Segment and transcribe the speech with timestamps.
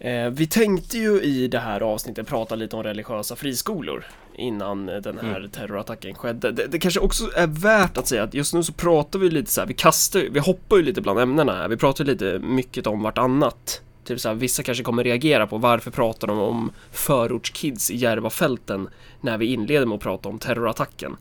[0.00, 5.18] Eh, vi tänkte ju i det här avsnittet prata lite om religiösa friskolor innan den
[5.22, 5.50] här Mm.
[5.50, 6.52] terrorattacken skedde.
[6.52, 9.50] Det, det kanske också är värt att säga att just nu så pratar vi lite
[9.50, 11.68] så här, vi kastar, vi hoppar ju lite bland ämnena här.
[11.68, 13.82] Vi pratar lite mycket om vartannat.
[14.04, 18.88] Typ så här, vissa kanske kommer reagera på varför pratar de om förortskids i Järvafälten
[19.20, 21.16] när vi inleder med att prata om terrorattacken.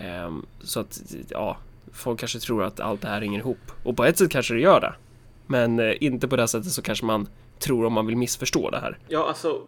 [0.00, 1.56] Ehm, så att, ja,
[1.92, 3.72] folk kanske tror att allt det här hänger ihop.
[3.84, 4.92] Och på ett sätt kanske det gör det.
[5.46, 7.26] Men eh, inte på det sättet så kanske man
[7.60, 8.98] tror om man vill missförstå det här.
[9.08, 9.62] Ja, alltså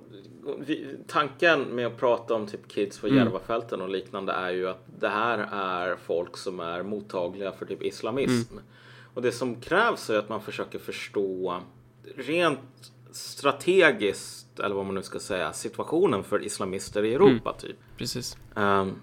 [0.58, 3.18] vi, tanken med att prata om typ kids på Mm.
[3.18, 7.82] Järvafälten och liknande är ju att det här är folk som är mottagliga för typ
[7.82, 8.52] islamism.
[8.52, 8.64] Mm.
[9.14, 11.60] Och det som krävs är att man försöker förstå
[12.16, 12.60] rent
[13.10, 17.60] strategiskt, eller vad man nu ska säga, situationen för islamister i Europa Mm.
[17.60, 17.76] typ.
[17.96, 18.36] Precis.
[18.56, 18.94] Ehm,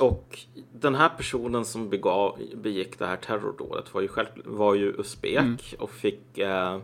[0.00, 0.38] och
[0.72, 5.38] den här personen som begav, begick det här terrordådet var ju, själv, var ju usbek
[5.38, 5.56] Mm.
[5.78, 6.78] och fick eh,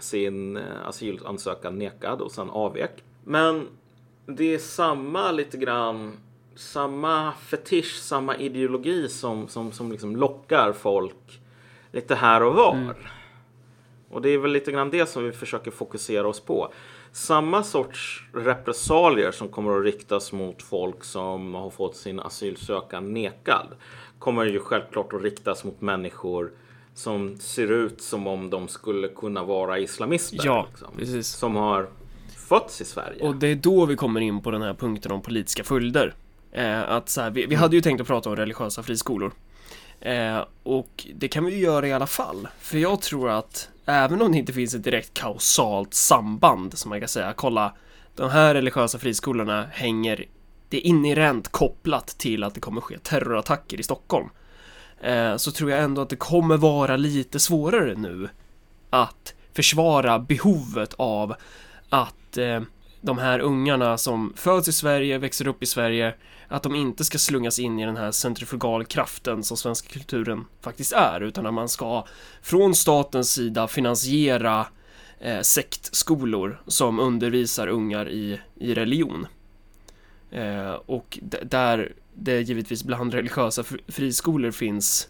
[0.00, 3.04] sin eh, asylansökan nekad och sen avvek.
[3.24, 3.68] Men
[4.26, 6.12] det är samma lite grann,
[6.54, 11.40] samma fetisch, samma ideologi som, som, som liksom lockar folk
[11.92, 12.74] lite här och var.
[12.74, 12.94] Mm.
[14.10, 16.72] Och det är väl lite grann det som vi försöker fokusera oss på.
[17.12, 23.66] Samma sorts repressalier som kommer att riktas mot folk som har fått sin asylansökan nekad
[24.18, 26.52] kommer ju självklart att riktas mot människor
[26.94, 30.40] som ser ut som om de skulle kunna vara islamister.
[30.44, 31.28] Ja, liksom, precis.
[31.28, 31.88] som har
[32.36, 33.22] fötts i Sverige.
[33.22, 36.14] Och det är då vi kommer in på den här punkten om politiska följder.
[36.52, 39.32] Eh, att så här, vi, vi hade ju tänkt att prata om religiösa friskolor.
[40.00, 42.48] Eh, och det kan vi ju göra i alla fall.
[42.60, 47.00] För jag tror att även om det inte finns ett direkt kausalt samband, som man
[47.00, 47.74] kan säga, kolla,
[48.14, 50.24] de här religiösa friskolorna hänger,
[50.68, 54.28] det är inherent kopplat till att det kommer ske terrorattacker i Stockholm.
[55.00, 58.28] Eh, så tror jag ändå att det kommer vara lite svårare nu
[58.90, 61.34] att försvara behovet av
[61.88, 62.60] att eh,
[63.00, 66.14] de här ungarna som föds i Sverige, växer upp i Sverige,
[66.48, 71.20] att de inte ska slungas in i den här centrifugalkraften som svenska kulturen faktiskt är,
[71.20, 72.06] utan att man ska
[72.42, 74.66] från statens sida finansiera
[75.20, 79.26] eh, sektskolor som undervisar ungar i, i religion.
[80.30, 85.08] Eh, och där det givetvis bland religiösa friskolor finns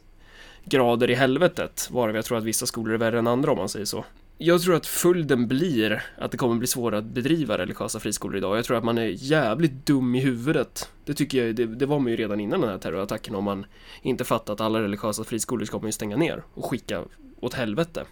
[0.65, 3.69] grader i helvetet, varav jag tror att vissa skolor är värre än andra om man
[3.69, 4.05] säger så.
[4.38, 8.59] Jag tror att följden blir att det kommer bli svårare att bedriva religiösa friskolor idag.
[8.59, 10.91] Jag tror att man är jävligt dum i huvudet.
[11.05, 13.66] Det tycker jag, det, det var man ju redan innan den här terrorattacken om man
[14.03, 17.05] inte fattat att alla religiösa friskolor ska man ju stänga ner och skicka
[17.41, 18.05] åt helvete.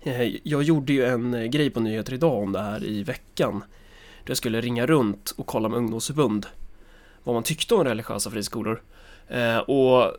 [0.00, 3.58] Eh, jag gjorde ju en eh, grej på nyheter idag om det här i veckan.
[4.24, 6.46] Där jag skulle ringa runt och kolla med ungdomsförbund
[7.28, 8.82] vad man tyckte om religiösa friskolor.
[9.28, 10.12] Eh, Och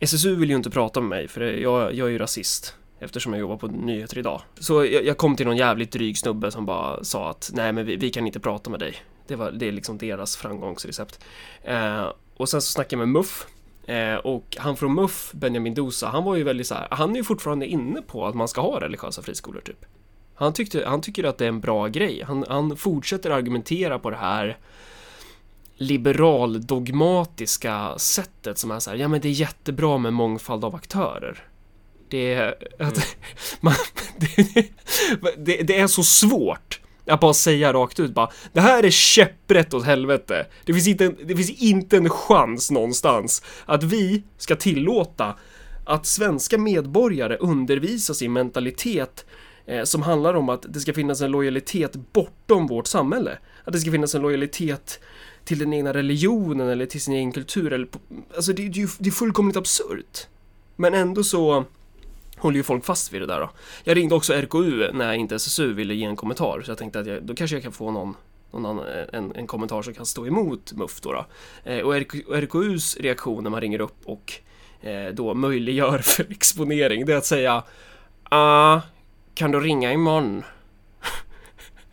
[0.00, 3.40] SSU vill ju inte prata med mig för jag, jag är ju rasist eftersom jag
[3.40, 4.40] jobbar på nyheter idag.
[4.58, 7.86] Så jag, jag kom till någon jävligt dryg snubbe som bara sa att nej men
[7.86, 8.94] vi, vi kan inte prata med dig.
[9.26, 11.24] Det, var, det är liksom deras framgångsrecept.
[11.64, 12.06] Eh,
[12.36, 13.46] och sen så snackade jag med Muff
[13.86, 17.16] eh, och han från Muff, Benjamin Dosa, han var ju väldigt så här, han är
[17.16, 19.84] ju fortfarande inne på att man ska ha religiösa friskolor typ.
[20.34, 22.22] Han, tyckte, han tycker att det är en bra grej.
[22.26, 24.58] Han, han fortsätter argumentera på det här
[25.80, 31.38] liberal-dogmatiska sättet som är så här, ja men det är jättebra med mångfald av aktörer.
[32.08, 33.16] Det är, att,
[33.60, 33.74] man,
[34.16, 34.36] det,
[35.36, 39.74] det, det är så svårt att bara säga rakt ut bara, det här är käpprätt
[39.74, 40.46] åt helvete.
[40.64, 45.36] Det finns inte, en- det finns inte en chans någonstans att vi ska tillåta
[45.84, 49.24] att svenska medborgare undervisas i mentalitet
[49.66, 53.38] eh, som handlar om att det ska finnas en lojalitet bortom vårt samhälle.
[53.64, 55.00] Att det ska finnas en lojalitet
[55.50, 57.72] till den egna religionen eller till sin egen kultur.
[57.72, 57.98] Eller på,
[58.36, 60.26] alltså det, det, är ju- det är fullkomligt absurt.
[60.76, 61.64] Men ändå så
[62.36, 63.50] håller ju folk fast vid det där då.
[63.84, 67.06] Jag ringde också RKU när inte SSU ville ge en kommentar, så jag tänkte att
[67.06, 68.14] jag, då kanske jag kan få någon,
[68.52, 71.12] någon annan, en, en kommentar som kan stå emot MUF då.
[71.12, 71.26] då.
[71.70, 74.32] Eh, och RK, RKUs reaktion när man ringer upp och
[74.80, 77.62] eh, då möjliggör för exponering, det är att säga
[78.24, 78.80] ah,
[79.34, 80.42] kan du ringa imorgon?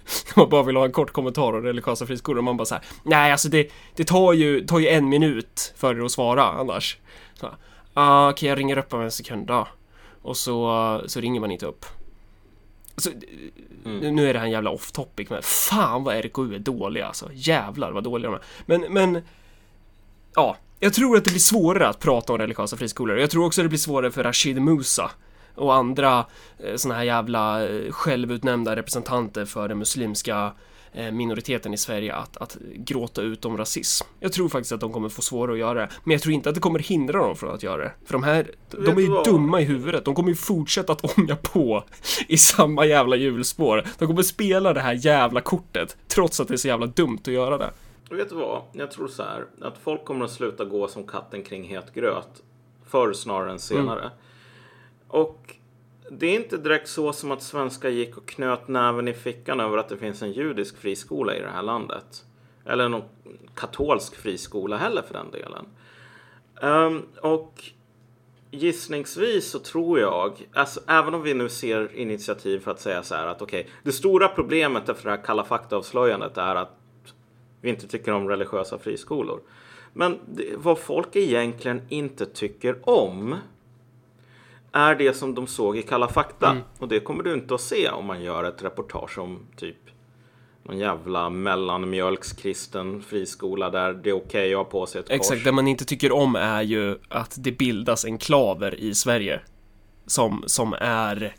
[0.35, 2.83] man bara vill ha en kort kommentar om religiösa friskolor och man bara så här,
[3.03, 6.97] nej alltså det, det tar, ju, tar ju en minut för er att svara annars.
[7.33, 7.49] Så,
[7.93, 9.67] ah, Okej, jag ringer upp om en sekund då.
[10.21, 11.85] Och så, så ringer man inte upp.
[12.97, 13.09] Så,
[13.87, 14.15] Mm.
[14.15, 17.29] Nu är det här en jävla off topic men fan vad RKU är dåliga alltså.
[17.33, 18.41] Jävlar vad dåliga de är.
[18.65, 19.21] Men, men...
[20.35, 23.17] Ja, jag tror att det blir svårare att prata om religiösa friskolor.
[23.17, 25.11] Jag tror också att det blir svårare för Rashid Musa
[25.57, 26.25] och andra
[26.59, 30.53] eh, såna här jävla eh, självutnämnda representanter för den muslimska
[30.93, 34.07] eh, minoriteten i Sverige att, att gråta ut om rasism.
[34.19, 36.49] Jag tror faktiskt att de kommer få svårare att göra det, men jag tror inte
[36.49, 37.91] att det kommer hindra dem från att göra det.
[38.05, 39.25] För de här, de är ju vad?
[39.25, 40.05] dumma i huvudet.
[40.05, 41.83] De kommer ju fortsätta att ånga på
[42.27, 43.83] i samma jävla hjulspår.
[43.97, 47.27] De kommer spela det här jävla kortet, trots att det är så jävla dumt att
[47.27, 47.69] göra det.
[48.09, 48.61] Vet du vad?
[48.73, 52.43] Jag tror så här att folk kommer att sluta gå som katten kring het gröt
[52.85, 54.11] förr snarare än senare.
[55.07, 55.55] Och
[56.11, 59.77] det är inte direkt så som att svenskar gick och knöt näven i fickan över
[59.77, 62.25] att det finns en judisk friskola i det här landet.
[62.65, 63.03] Eller någon
[63.55, 65.65] katolsk friskola heller för den delen.
[66.61, 67.63] Um, och
[68.51, 73.15] gissningsvis så tror jag, alltså, även om vi nu ser initiativ för att säga så
[73.15, 76.77] här att okej, det stora problemet efter det här Kalla fakta-avslöjandet är att
[77.61, 79.41] vi inte tycker om religiösa friskolor.
[79.93, 83.35] Men det, vad folk egentligen inte tycker om
[84.77, 86.57] är det som de såg i Kalla fakta.
[86.79, 89.75] Och det kommer du inte att se om man gör ett reportage om typ
[90.63, 95.43] någon jävla mellanmjölkskristen friskola där det är okej att ha på sig ett Exakt, kors.
[95.43, 99.41] det man inte tycker om är ju att det bildas enklaver i Sverige
[100.05, 101.35] som, som är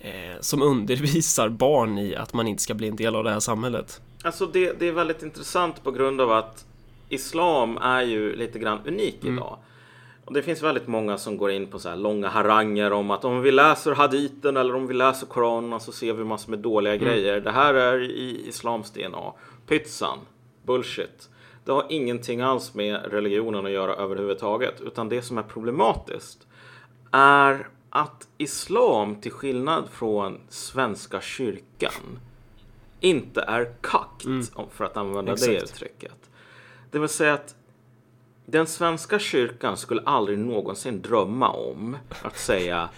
[0.00, 3.40] eh, som undervisar barn i att man inte ska bli en del av det här
[3.40, 4.00] samhället.
[4.24, 6.64] Alltså det, det är väldigt intressant på grund av att
[7.08, 9.58] islam är ju lite grann unik idag.
[10.24, 13.24] Och det finns väldigt många som går in på så här långa haranger om att
[13.24, 16.96] om vi läser haditen eller om vi läser koranen så ser vi massor med dåliga
[16.96, 17.40] grejer.
[17.40, 19.32] Det här är i islams DNA.
[19.66, 20.18] Pytsan.
[20.62, 21.28] Bullshit.
[21.64, 24.80] Det har ingenting alls med religionen att göra överhuvudtaget.
[24.80, 26.46] Utan det som är problematiskt
[27.10, 32.18] är att islam till skillnad från svenska kyrkan
[33.00, 34.24] inte är kakt,
[34.54, 35.62] om- för att använda det Exakt.
[35.72, 36.30] uttrycket.
[36.90, 37.54] Det vill säga att
[38.46, 42.88] den svenska kyrkan skulle aldrig någonsin drömma om att säga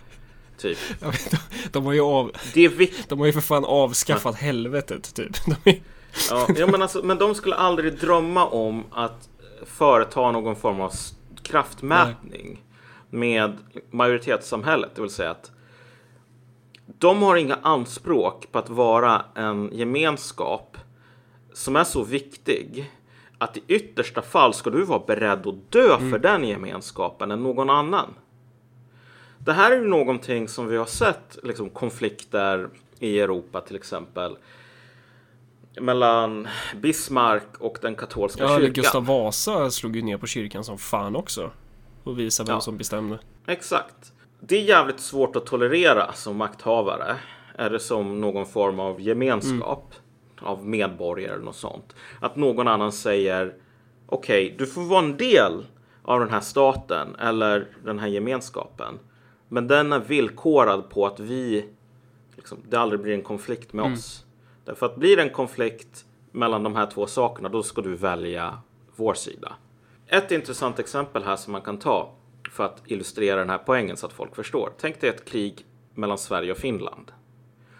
[0.58, 1.34] typ vet,
[1.72, 2.32] de, har ju av,
[3.08, 5.32] de har ju för fan avskaffat helvetet typ.
[5.64, 5.81] De är,
[6.31, 9.28] Ja, ja, men, alltså, men de skulle aldrig drömma om att
[9.64, 10.93] företa någon form av
[11.43, 12.64] kraftmätning
[13.10, 13.56] med
[13.90, 14.90] majoritetssamhället.
[14.94, 15.50] Det vill säga att
[16.99, 20.76] de har inga anspråk på att vara en gemenskap
[21.52, 22.90] som är så viktig
[23.38, 27.70] att i yttersta fall ska du vara beredd att dö för den gemenskapen än någon
[27.70, 28.14] annan.
[29.38, 32.68] Det här är ju någonting som vi har sett liksom, konflikter
[32.98, 34.36] i Europa till exempel
[35.80, 38.72] mellan Bismarck och den katolska ja, kyrkan.
[38.72, 41.50] Gustav Vasa slog ju ner på kyrkan som fan också.
[42.04, 42.60] Och visade vem Ja.
[42.60, 43.18] som bestämde.
[43.46, 44.12] Exakt.
[44.40, 47.16] Det är jävligt svårt att tolerera som makthavare.
[47.58, 49.94] Eller som någon form av gemenskap
[50.42, 51.96] av medborgare eller något sånt.
[52.20, 53.54] Att någon annan säger
[54.06, 55.66] okej, du får vara en del
[56.02, 58.98] av den här staten eller den här gemenskapen.
[59.48, 61.68] Men den är villkorad på att vi,
[62.36, 64.24] liksom, det aldrig blir en konflikt med oss.
[64.64, 68.58] Därför att blir det en konflikt mellan de här två sakerna, då ska du välja
[68.96, 69.52] vår sida.
[70.06, 72.12] Ett intressant exempel här som man kan ta
[72.50, 74.72] för att illustrera den här poängen så att folk förstår.
[74.80, 77.12] Tänk dig ett krig mellan Sverige och Finland.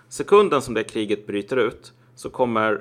[0.09, 2.81] Sekunden som det kriget bryter ut så kommer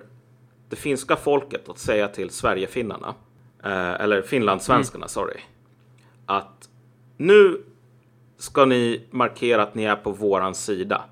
[0.70, 3.16] det finska folket att säga till Sverigefinnarna,
[3.64, 5.40] eh, eller finlandssvenskarna, sorry,
[6.26, 6.70] att
[7.18, 7.62] nu
[8.38, 11.04] ska ni markera att ni är på våran sida.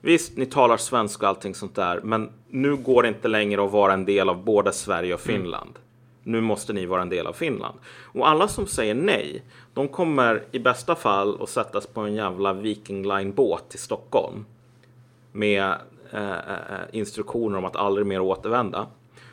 [0.00, 3.72] Visst, ni talar svenska och allting sånt där, men nu går det inte längre att
[3.72, 5.78] vara en del av både Sverige och Finland.
[6.22, 7.78] Nu måste ni vara en del av Finland.
[8.02, 9.42] Och alla som säger nej,
[9.74, 14.44] de kommer i bästa fall att sättas på en jävla Viking Line-båt till Stockholm.
[15.32, 15.74] Med
[16.92, 18.86] instruktioner om att aldrig mer återvända.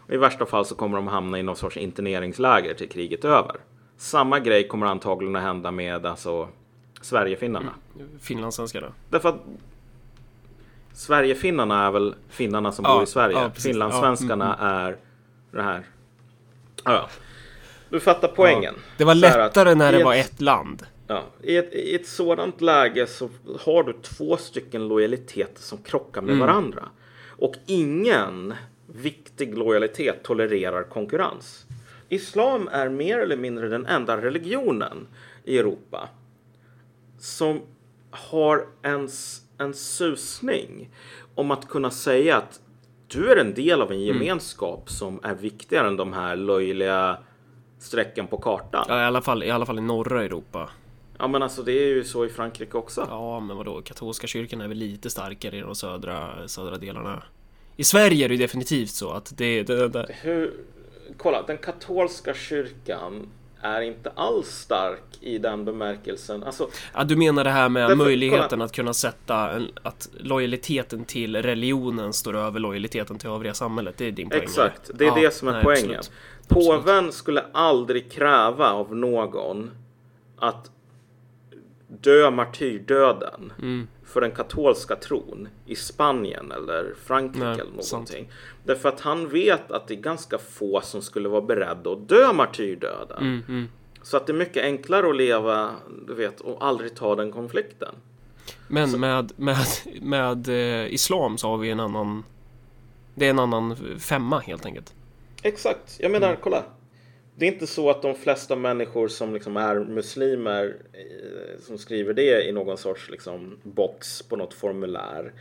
[0.07, 3.29] Och I värsta fall så kommer de hamna i någon sorts interneringsläger till kriget är
[3.29, 3.55] över.
[3.97, 6.47] Samma grej kommer antagligen att hända med alltså,
[7.01, 7.73] Sverigefinnarna.
[8.21, 8.87] Finlandssvenskarna.
[9.09, 9.41] Därför att
[10.93, 13.37] Sverigefinnarna är väl finnarna som Ja, bor i Sverige.
[13.37, 13.63] ja, precis.
[13.63, 14.97] Finlandssvenskarna är
[15.51, 15.83] det här.
[16.83, 17.09] Ja, ja.
[17.89, 18.75] Du fattar poängen.
[18.97, 20.85] Det var här att lättare när det var ett land.
[21.07, 23.29] Ja, i, ett, I ett sådant läge så
[23.59, 26.47] har du två stycken lojaliteter som krockar med Mm.
[26.47, 26.89] varandra.
[27.27, 28.53] Och ingen
[28.87, 31.65] viktig lojalitet tolererar konkurrens.
[32.09, 35.07] Islam är mer eller mindre den enda religionen
[35.43, 36.09] i Europa
[37.19, 37.61] som
[38.11, 40.89] har en, s- en susning
[41.35, 42.59] om att kunna säga att
[43.07, 44.07] du är en del av en Mm.
[44.07, 47.17] gemenskap som är viktigare än de här löjliga
[47.79, 48.85] strecken på kartan.
[48.87, 50.69] Ja, i alla fall, i alla fall i norra Europa.
[51.19, 53.05] Ja men alltså det är ju så i Frankrike också.
[53.09, 53.81] Ja, men vadå?
[53.81, 57.23] Katolska kyrkan är väl lite starkare i de södra, södra delarna.
[57.75, 59.63] I Sverige är det ju definitivt så att det...
[59.63, 60.53] det, det Hur,
[61.17, 63.27] kolla, den katolska kyrkan
[63.61, 66.43] är inte alls stark i den bemärkelsen.
[66.43, 68.65] Alltså, Ja, du menar det här med Därför- möjligheten kolla.
[68.65, 73.95] att kunna sätta en, att lojaliteten till religionen står över lojaliteten till övriga samhället.
[73.97, 74.41] Det är din poäng?
[74.43, 75.97] exakt, det är Ja, det som är nej, poängen.
[75.99, 76.11] absolut.
[76.47, 79.71] Påven skulle aldrig kräva av någon
[80.37, 80.71] att
[82.03, 83.87] dö martyrdöden Mm.
[84.05, 87.91] för den katolska tron i Spanien eller Frankrike Nej, eller sant.
[87.91, 88.31] någonting.
[88.65, 92.33] Därför att han vet att det är ganska få som skulle vara beredda att dö
[92.33, 93.17] martyrdöden.
[93.17, 93.67] Mm, mm.
[94.01, 95.69] Så att det är mycket enklare att leva,
[96.07, 97.95] du vet, och aldrig ta den konflikten.
[98.67, 99.57] Men med, med,
[100.01, 102.23] med eh, islam så har vi en annan...
[103.15, 104.93] Det är en annan femma helt enkelt.
[105.43, 106.63] Exakt, jag menar, kolla.
[107.35, 112.13] Det är inte så att de flesta människor som liksom är muslimer eh, som skriver
[112.13, 115.33] det i någon sorts liksom box på något formulär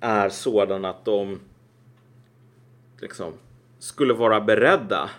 [0.00, 1.40] är sådana att de
[3.00, 3.32] liksom
[3.78, 5.10] skulle vara beredda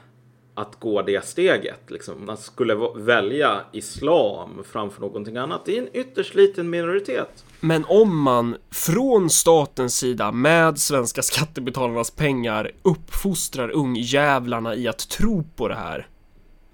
[0.56, 1.80] att gå det steget.
[1.88, 2.30] Liksom.
[2.30, 5.66] Att skulle välja islam framför någonting annat.
[5.66, 7.46] Det är en ytterst liten minoritet.
[7.60, 15.44] Men om man från statens sida med svenska skattebetalarnas pengar uppfostrar ungjävlarna i att tro
[15.56, 16.08] på det här,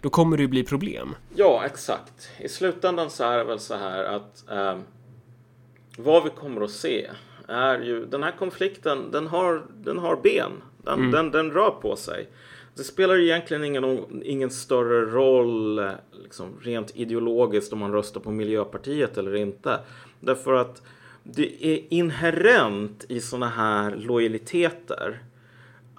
[0.02, 1.16] då kommer det ju bli problem.
[1.36, 2.30] Ja, exakt.
[2.40, 4.84] I slutändan så är det väl så här att ehm,
[5.98, 7.10] vad vi kommer att se
[7.48, 9.12] är ju den här konflikten.
[9.12, 10.52] Den har, den har ben.
[10.84, 12.28] Den, den, den rör på sig.
[12.80, 15.82] Det spelar egentligen ingen, ingen större roll
[16.24, 19.80] liksom, rent ideologiskt om man röstar på Miljöpartiet eller inte.
[20.20, 20.82] Därför att
[21.24, 25.20] det är inherent i såna här lojaliteter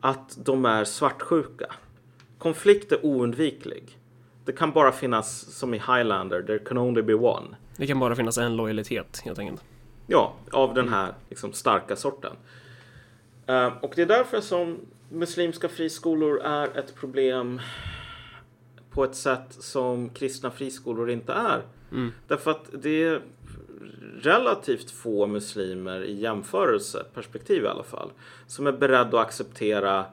[0.01, 1.67] att de är svartsjuka.
[2.39, 3.99] Konflikt är oundviklig.
[4.45, 7.47] Det kan bara finnas som i Highlander, there can only be one.
[7.77, 9.65] Det kan bara finnas en lojalitet helt enkelt.
[10.07, 12.33] Ja, av den här liksom, starka sorten.
[13.47, 14.79] Eh, och det är därför som
[15.11, 17.61] muslimska friskolor är ett problem
[18.91, 21.63] på ett sätt som kristna friskolor inte är.
[21.93, 22.13] Mm.
[22.29, 23.23] Därför att det är
[24.23, 28.11] relativt få muslimer i jämförelseperspektiv i alla fall
[28.47, 30.05] som är beredda att acceptera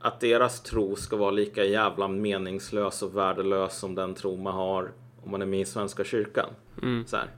[0.00, 4.90] att deras tro ska vara lika jävla meningslös och värdelös som den tro man har
[5.24, 6.48] om man är med i Svenska kyrkan.
[6.82, 7.06] Mm.
[7.06, 7.30] Så här.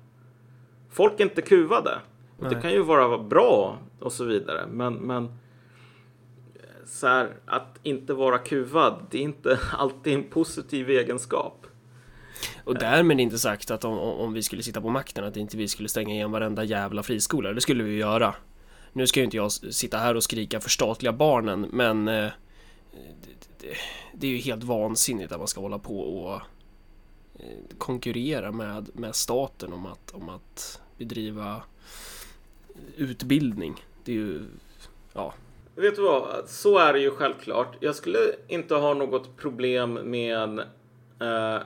[0.91, 1.99] Folk är inte kuvade.
[2.39, 2.63] Och det Nej.
[2.63, 4.67] kan ju vara bra och så vidare.
[4.67, 5.39] Men, men
[6.91, 11.67] så här, att inte vara kuvad, det är inte alltid en positiv egenskap.
[12.65, 15.69] Och därmed inte sagt att om, om vi skulle sitta på makten att inte vi
[15.69, 17.53] skulle stänga igen varenda jävla friskola.
[17.53, 18.35] Det skulle vi ju göra.
[18.93, 22.31] Nu ska ju inte jag sitta här och skrika förstatliga barnen, men eh,
[22.93, 23.75] det, det,
[24.15, 26.35] det är ju helt vansinnigt att man ska hålla på och
[27.35, 31.63] eh, konkurrera med, med staten om att, om att bedriva
[32.97, 33.85] utbildning.
[34.05, 34.43] Det är ju,
[35.13, 35.35] ja,
[35.81, 36.49] Vet du vad?
[36.49, 37.77] Så är det ju självklart.
[37.81, 38.19] Jag skulle
[38.49, 40.59] inte ha något problem med
[41.21, 41.63] eh,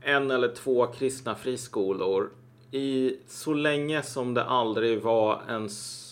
[0.00, 2.30] en eller två kristna friskolor
[2.70, 6.04] i så länge som det aldrig var ens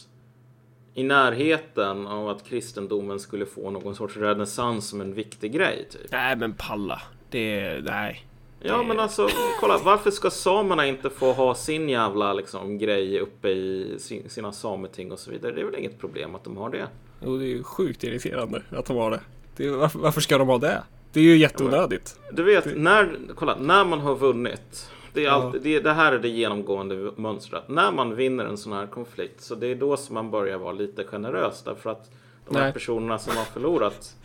[0.95, 5.89] i närheten av att kristendomen skulle få någon sorts renässans som en viktig grej.
[5.91, 6.13] Typ.
[6.13, 7.03] nej men palla.
[7.31, 8.26] Det är, nej.
[8.61, 9.29] Ja, men alltså,
[9.61, 14.53] kolla, varför ska samerna inte få ha sin jävla liksom, grej uppe i sin, sina
[14.53, 15.53] sameting och så vidare?
[15.53, 16.87] Det är väl inget problem att de har det.
[17.21, 19.21] Och det är ju sjukt irriterande att de har det.
[19.57, 20.83] det är, varför, varför ska de ha det?
[21.13, 22.19] Det är ju jätteonödigt.
[22.33, 24.91] Du vet, när, kolla, när man har vunnit.
[25.13, 27.69] Det, är alltid, det, det här är det genomgående mönstret.
[27.69, 30.73] När man vinner en sån här konflikt så det är då som man börjar vara
[30.73, 31.63] lite generös.
[31.63, 32.11] Därför att
[32.49, 32.73] de här Nej.
[32.73, 34.17] personerna som har förlorat.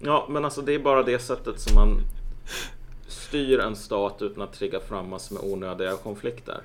[0.00, 2.00] Ja, men alltså det är bara det sättet som man
[3.08, 6.60] styr en stat utan att trigga fram massor med onödiga konflikter.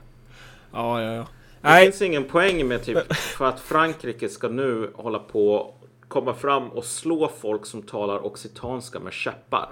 [0.73, 1.21] Ja, ja, ja.
[1.21, 5.73] Det Nej, finns ingen poäng med typ för att Frankrike ska nu hålla på
[6.07, 9.69] komma fram och slå folk som talar occitanska med käppar.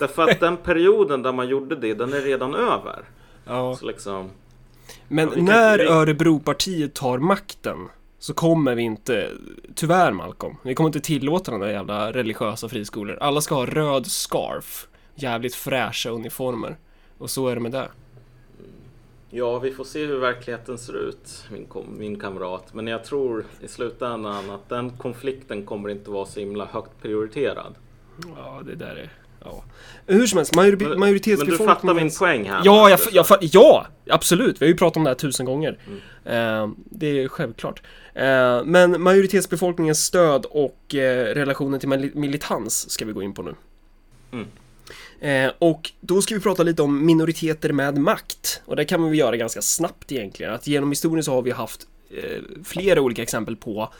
[0.00, 3.04] Därför att den perioden där man gjorde det, den är redan över.
[3.46, 3.76] ja.
[3.76, 4.30] Så liksom,
[5.08, 7.88] Men Ja, när vi- Örebropartiet tar makten
[8.18, 9.30] så kommer vi inte,
[9.74, 13.18] tyvärr Malcolm, vi kommer inte tillåta de där jävla religiösa friskolor.
[13.20, 16.76] Alla ska ha röd scarf, jävligt fräscha uniformer.
[17.18, 17.88] Och så är det med det.
[19.30, 21.66] ja, vi får se hur verkligheten ser ut, min,
[21.98, 22.74] min kamrat.
[22.74, 27.74] Men jag tror i slutändan att den konflikten kommer inte vara så himla högt prioriterad.
[28.36, 29.10] Ja, det där är...
[29.44, 29.64] Ja.
[30.06, 31.74] Hur som helst, majori- Men, men du majoritetsbefolkningen...
[31.74, 32.60] fattar min poäng här?
[32.64, 34.62] Ja, jag, jag, fa- ja, absolut.
[34.62, 35.78] Vi har ju pratat om det här tusen gånger.
[35.86, 35.98] Mm.
[36.64, 37.82] Eh, det är självklart.
[38.14, 43.42] Eh, men majoritetsbefolkningens stöd och eh, relationen till mili- militans ska vi gå in på
[43.42, 43.54] nu.
[44.32, 44.46] Mm.
[45.20, 48.62] Eh, och då ska vi prata lite om minoriteter med makt.
[48.64, 50.54] Och det kan man väl göra ganska snabbt egentligen.
[50.54, 53.92] Att genom historien så har vi haft eh, flera olika exempel på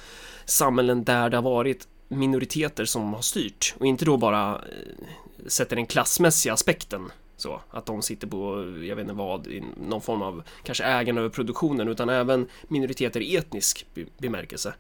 [0.45, 3.75] samhällen där det har varit minoriteter som har styrt.
[3.79, 7.13] Och inte då bara eh, sätter den klassmässiga aspekten.
[7.37, 11.21] Så, att de sitter på, jag vet inte vad, i någon form av kanske ägande
[11.21, 13.87] över produktionen utan även minoriteter i etnisk
[14.19, 14.75] bemärkelse.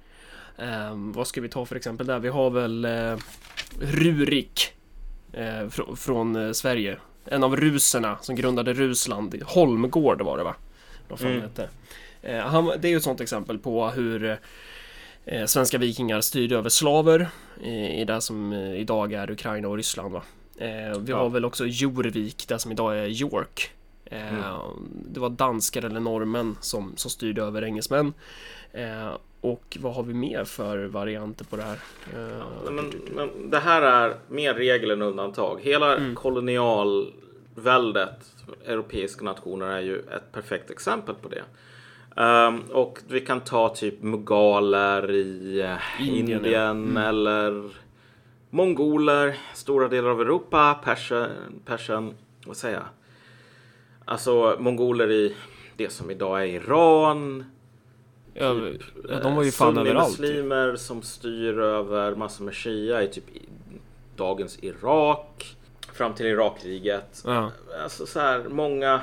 [0.58, 2.18] Eh, vad ska vi ta för exempel där?
[2.18, 3.16] Vi har väl eh,
[3.80, 4.72] Rurik
[5.36, 6.96] eh, fr från eh, Sverige.
[7.26, 9.42] En av ruserna som grundade Rusland.
[9.42, 10.54] Holmgård var det va?
[11.08, 11.42] Vad fan mm.
[11.42, 11.68] hette.
[12.22, 14.38] Eh, han, det är ju ett sånt exempel på hur
[15.24, 17.28] eh, svenska vikingar styrde över slaver
[17.62, 20.12] i, det som idag är Ukraina och Ryssland.
[20.12, 20.22] Va?
[20.98, 23.70] Vi har väl också Jorvik, det som idag är York.
[24.10, 24.42] Mm.
[25.12, 28.12] Det var danskar eller norrmän som, som styrde över engelsmän.
[29.44, 31.78] Eh, och vad har vi mer för varianter på det här?
[32.64, 35.60] Ja, men, men, det här är mer regel än undantag.
[35.62, 36.14] Hela mm.
[36.14, 38.34] kolonialväldet,
[38.66, 41.42] europeiska nationer, är ju ett perfekt exempel på det.
[42.16, 46.96] Um, och vi kan ta typ mugaler i uh, Indien, Indien mm.
[46.96, 47.70] eller
[48.50, 51.30] mongoler, stora delar av Europa, Persien,
[51.64, 52.14] Persien
[52.46, 52.86] vad säger jag?
[54.04, 55.36] Alltså mongoler i
[55.76, 57.44] det som idag är Iran.
[58.34, 58.82] Ja, typ,
[59.22, 60.18] de var ju fan överallt.
[60.18, 63.24] muslimer som styr över massor med shia i typ
[64.16, 65.56] dagens Irak.
[65.92, 67.22] Fram till Irakkriget.
[67.24, 67.52] Ja.
[67.82, 69.00] Alltså så här, många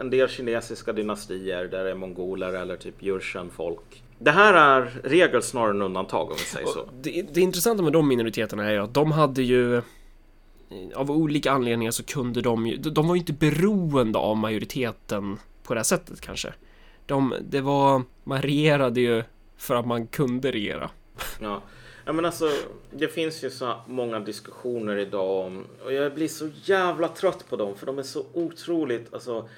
[0.00, 4.02] en del kinesiska dynastier där det är mongoler eller typ jurchen folk.
[4.18, 6.88] Det här är regel snarare än undantag om vi säger så.
[7.00, 9.82] Det, det intressanta med de minoriteterna är ju att de hade ju
[10.94, 15.74] av olika anledningar så kunde de ju, de var ju inte beroende av majoriteten på
[15.74, 16.52] det här sättet kanske.
[17.06, 19.22] De, det var, man regerade ju
[19.56, 20.90] för att man kunde regera.
[21.40, 21.62] Ja.
[22.04, 22.50] Ja men alltså,
[22.90, 27.56] det finns ju så många diskussioner idag om, och jag blir så jävla trött på
[27.56, 29.48] dem för de är så otroligt, alltså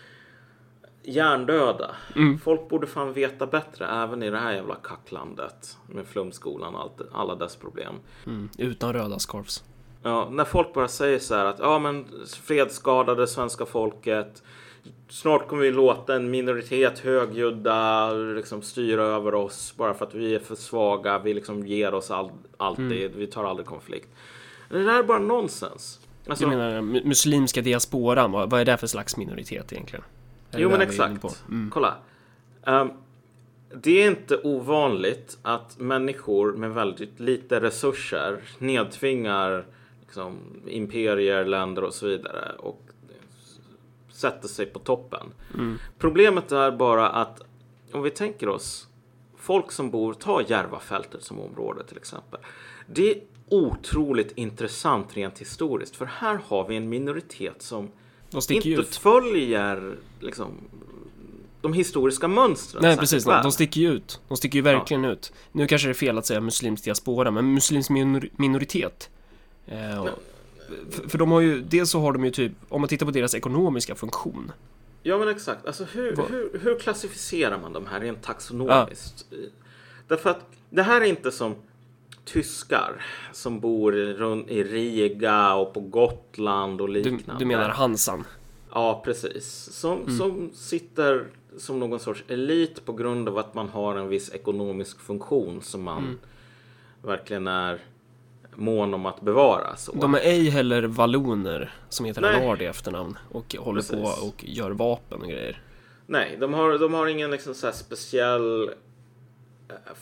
[1.03, 1.91] hjärndöda.
[2.17, 2.39] Mm.
[2.39, 7.01] Folk borde fan veta bättre även i det här jävla kacklandet med flumskolan och allt,
[7.13, 7.95] alla dess problem.
[8.27, 8.49] Mm.
[8.59, 9.65] Utan röda scarfs.
[10.03, 14.43] Ja, när folk bara säger så här att ja men fredsskadade svenska folket
[15.09, 20.35] Snart kommer vi låta en minoritet högljudda liksom styra över oss bara för att vi
[20.35, 21.19] är för svaga.
[21.19, 23.07] Vi liksom ger oss all, alltid.
[23.07, 23.19] Mm.
[23.19, 24.09] Vi tar aldrig konflikt.
[24.69, 26.01] Det där är bara nonsens.
[26.29, 30.05] Alltså, du menar muslimska diasporan, vad är det för slags minoritet egentligen?
[30.57, 31.45] Jo men exakt.
[31.49, 31.71] Mm.
[31.71, 31.95] Kolla.
[32.67, 32.93] Um,
[33.75, 39.65] det är inte ovanligt att människor med väldigt lite resurser nedtvingar
[40.01, 42.81] liksom, imperier, länder och så vidare och
[44.15, 45.27] sätter sig på toppen.
[45.55, 45.79] Mm.
[45.99, 47.41] Problemet är bara att
[47.93, 48.89] om vi tänker oss
[49.37, 52.41] folk som bor, ta Järvafältet som område till exempel.
[52.87, 57.91] Det är otroligt intressant rent historiskt för här har vi en minoritet som
[58.51, 58.97] inte ut.
[58.97, 60.49] följer liksom,
[61.61, 62.83] de historiska mönstren.
[62.83, 63.25] Nej, precis.
[63.25, 64.21] De, de sticker ju ut.
[64.29, 65.11] De sticker ju verkligen ja.
[65.11, 65.33] ut.
[65.53, 69.11] Nu kanske det är fel att säga muslimsk diaspora, men muslimsk minor minoritet.
[69.67, 70.07] Eh,
[70.91, 73.13] för, för, de har ju, dels så har de ju typ, om man tittar på
[73.13, 74.53] deras ekonomiska funktion.
[75.03, 79.27] Ja men exakt, alltså hur, hur, hur klassificerar man de här rent taxonomiskt?
[79.31, 79.37] Ja.
[80.09, 81.55] Därför att det här är inte som
[82.25, 87.25] tyskar som bor i Riga och på Gotland och liknande.
[87.27, 88.25] Du, du menar Hansan?
[88.71, 89.69] Ja, precis.
[89.73, 90.19] Som, mm.
[90.19, 91.27] som sitter
[91.59, 95.83] som någon sorts elit på grund av att man har en viss ekonomisk funktion som
[95.83, 96.19] man mm.
[97.03, 97.81] verkligen är
[98.57, 99.77] mån om att bevara.
[99.77, 99.93] Så.
[99.93, 104.21] De är ej heller valloner som heter Allard i efternamn och håller Precis.
[104.21, 105.63] på och gör vapen och grejer.
[106.07, 108.71] Nej, de har, de har ingen liksom så speciell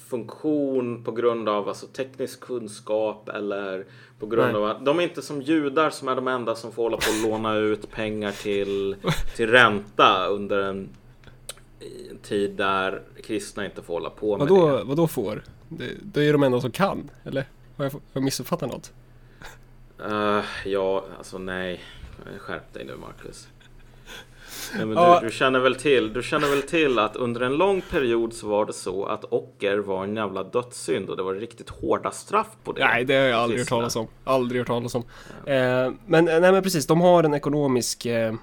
[0.09, 3.87] funktion på grund av alltså, teknisk kunskap eller
[4.19, 4.63] på grund Nej.
[4.63, 7.11] av att de är inte som judar som är de enda som får hålla på
[7.11, 8.97] att låna ut pengar till,
[9.37, 10.89] till ränta under en,
[12.23, 14.85] tid där kristna inte får hålla på med vadå, det.
[14.85, 15.45] Vadå får?
[15.69, 17.45] Det, det är de enda som kan, eller?
[17.83, 18.93] Har jag, har jag missuppfattat något?
[20.11, 21.81] Uh, ja, alltså nej.
[22.39, 23.49] Skärp dig nu Marcus.
[24.75, 27.81] Nej, men du, du, känner väl till, du känner väl till att under en lång
[27.81, 31.71] period så var det så att ocker var en jävla dödssynd och det var riktigt
[31.71, 32.85] hårda straff på det.
[32.85, 34.07] Nej, det har jag aldrig hört talas om.
[34.25, 35.05] Aldrig hört talas om.
[35.45, 35.53] Ja.
[35.53, 38.35] Eh, men nej, men precis, de har en ekonomisk eh, eh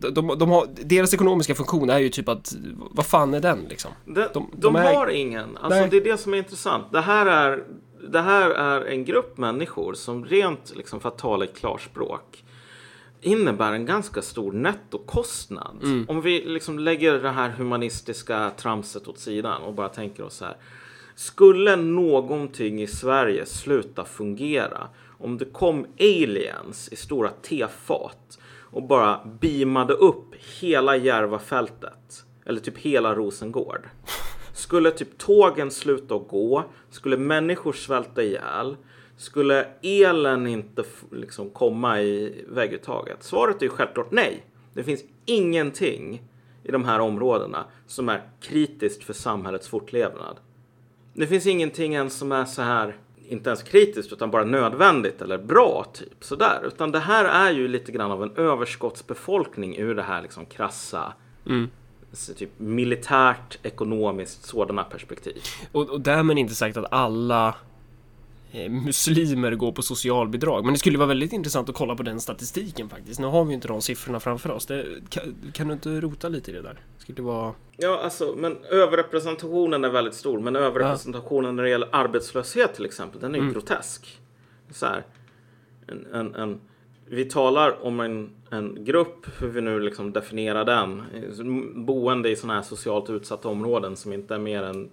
[0.00, 2.52] de, de, de, har, deras ekonomiska funktion är ju typ att,
[2.90, 3.90] vad fan är den liksom?
[4.04, 5.88] De, de, de är, har ingen, alltså nej.
[5.90, 6.92] det är det som är intressant.
[6.92, 7.64] Det här är,
[8.08, 12.44] det här är en grupp människor som rent, liksom, för att tala i klarspråk,
[13.20, 15.78] innebär en ganska stor nettokostnad.
[15.82, 16.06] Mm.
[16.08, 20.44] Om vi liksom lägger det här humanistiska tramset åt sidan och bara tänker oss så
[20.44, 20.56] här.
[21.14, 28.38] Skulle någonting i Sverige sluta fungera om det kom aliens i stora tefat
[28.70, 33.88] och bara beamade upp hela Järvafältet eller typ hela Rosengård.
[34.52, 36.64] Skulle typ tågen sluta att gå?
[36.90, 38.76] Skulle människor svälta ihjäl?
[39.16, 43.22] Skulle elen inte liksom komma i vägguttaget?
[43.22, 44.46] Svaret är ju självklart nej.
[44.74, 46.22] Det finns ingenting
[46.62, 50.36] i de här områdena som är kritiskt för samhällets fortlevnad.
[51.14, 52.96] Det finns ingenting ens som är så här,
[53.28, 56.60] inte ens kritiskt utan bara nödvändigt eller bra typ sådär.
[56.66, 61.12] Utan det här är ju lite grann av en överskottsbefolkning ur det här liksom krassa
[61.46, 61.68] mm
[62.36, 65.42] typ militärt, ekonomiskt, sådana perspektiv.
[65.72, 67.54] Och, och därmed inte sagt att alla
[68.52, 70.64] eh, muslimer går på socialbidrag.
[70.64, 73.20] Men det skulle vara väldigt intressant att kolla på den statistiken faktiskt.
[73.20, 74.66] Nu har vi ju inte de siffrorna framför oss.
[74.66, 76.80] Det, kan, kan du inte rota lite i det där?
[76.98, 77.54] Skulle vara...
[77.76, 80.40] Ja, alltså, men överrepresentationen är väldigt stor.
[80.40, 84.20] Men överrepresentationen när det gäller arbetslöshet till exempel, den är ju grotesk.
[84.70, 85.04] Så här,
[85.86, 86.60] en, en, en,
[87.12, 91.02] vi talar om en, en grupp, hur vi nu liksom definierar den,
[91.86, 94.90] boende i sådana här socialt utsatta områden som inte är mer än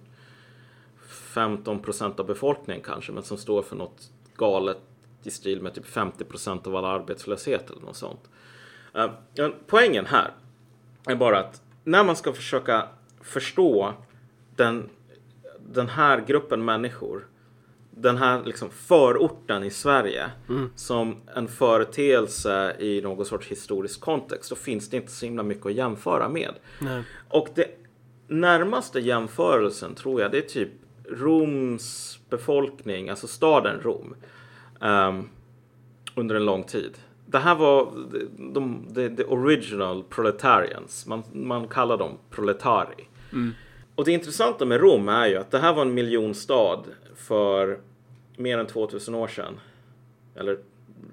[1.08, 4.78] 15 procent av befolkningen kanske, men som står för något galet
[5.22, 8.30] i stil med typ 50 procent av all arbetslöshet eller något sånt.
[8.94, 10.30] Eh, poängen här
[11.06, 12.88] är bara att när man ska försöka
[13.20, 13.94] förstå
[14.56, 14.88] den,
[15.58, 17.26] den här gruppen människor,
[18.00, 20.30] den här liksom förorten i Sverige
[20.74, 25.66] som en företeelse i någon sorts historisk kontext, då finns det inte så himla mycket
[25.66, 26.54] att jämföra med.
[26.80, 27.02] Nej.
[27.28, 27.66] Och det
[28.28, 30.68] närmaste jämförelsen tror jag det är typ
[31.10, 34.14] Roms befolkning, alltså staden Rom,
[34.80, 35.28] ehm,
[36.14, 36.98] under en lång tid.
[37.26, 41.06] Det här var de, de, de, the original proletarians.
[41.06, 43.08] Man, man kallar dem proletari.
[43.94, 46.82] Och det intressanta med Rom är ju att det här var en miljonstad
[47.16, 47.78] för
[48.38, 49.60] mer än 2000 år sedan.
[50.34, 50.58] Eller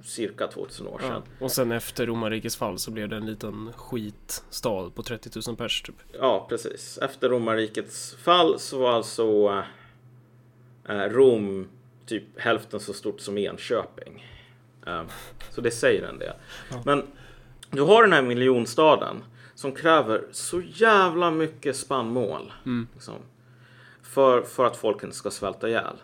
[0.04, 1.24] cirka 2000 år sedan.
[1.40, 1.46] Ja.
[1.46, 5.82] Och sen efter romarrikets fall så blev det en liten skitstad på 30 000 pers
[5.82, 5.96] typ.
[6.20, 6.98] Ja, precis.
[6.98, 9.24] Efter romarrikets fall så var alltså
[10.90, 11.68] eh, Rom
[12.06, 14.26] typ hälften så stort som Enköping.
[14.88, 15.04] Eh,
[15.50, 16.34] så det säger en del.
[16.86, 17.04] Men
[17.72, 19.24] du har den här miljonstaden
[19.56, 22.54] som kräver så jävla mycket spannmål.
[22.94, 23.16] Liksom,
[24.02, 25.96] för, för att folk inte ska svälta ihjäl.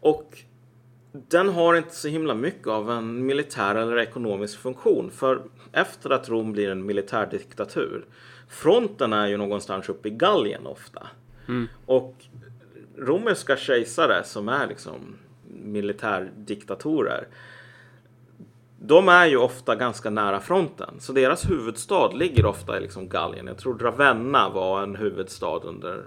[0.00, 0.38] Och
[1.12, 5.10] den har inte så himla mycket av en militär eller ekonomisk funktion.
[5.10, 8.04] För efter att Rom blir en militärdiktatur,
[8.48, 11.06] fronten är ju någonstans uppe i Gallien ofta.
[11.86, 12.14] Och
[12.96, 15.16] romerska kejsare som är liksom
[15.62, 17.28] militärdiktatorer,
[18.78, 20.94] de är ju ofta ganska nära fronten.
[20.98, 23.46] Så deras huvudstad ligger ofta i liksom Gallien.
[23.46, 26.04] Jag tror Ravenna var en huvudstad under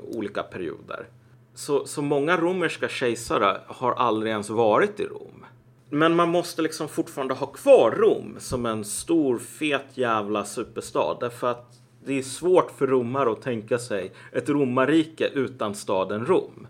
[0.00, 1.06] olika perioder.
[1.54, 5.44] Så, så många romerska kejsare har aldrig ens varit i Rom.
[5.90, 11.16] Men man måste liksom fortfarande ha kvar Rom som en stor fet jävla superstad.
[11.20, 16.66] Därför att det är svårt för romare att tänka sig ett romarrike utan staden Rom.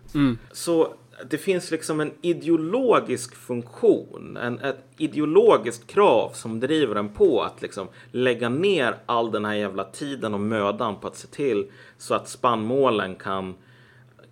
[0.51, 0.93] Så
[1.29, 7.61] det finns liksom en ideologisk funktion, en, ett ideologiskt krav som driver en på att
[7.61, 12.13] liksom lägga ner all den här jävla tiden och mödan på att se till så
[12.13, 13.53] att spannmålen kan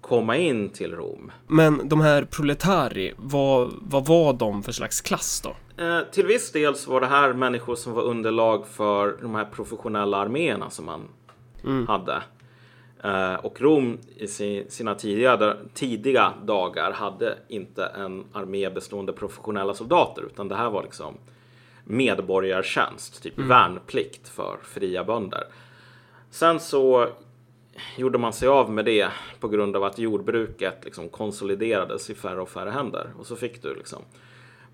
[0.01, 1.31] komma in till Rom.
[1.47, 5.83] Men de här proletari, vad, vad var de för slags klass då?
[5.83, 9.45] Eh, till viss del så var det här människor som var underlag för de här
[9.45, 11.07] professionella arméerna som man
[11.87, 12.23] hade.
[13.03, 19.73] Eh, och Rom i si, sina tidiga, tidiga dagar hade inte en armé bestående professionella
[19.73, 21.17] soldater utan det här var liksom
[21.83, 25.43] medborgartjänst, typ värnplikt för fria bönder.
[26.29, 27.07] Sen så
[27.97, 32.41] gjorde man sig av med det på grund av att jordbruket liksom konsoliderades i färre
[32.41, 33.13] och färre händer.
[33.19, 34.01] Och så fick du liksom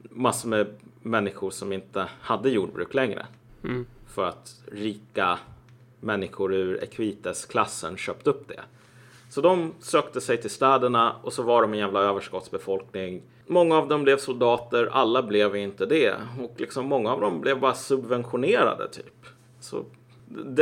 [0.02, 0.68] massor med
[1.02, 3.26] människor som inte hade jordbruk längre.
[4.08, 5.40] För att rika
[6.00, 8.62] människor ur Equites-klassen köpte upp det.
[9.30, 13.22] Så de sökte sig till städerna och så var de en jävla överskottsbefolkning.
[13.48, 16.14] Många av dem blev soldater, alla blev inte det.
[16.42, 19.26] Och liksom många av dem blev bara subventionerade typ.
[19.60, 19.86] Så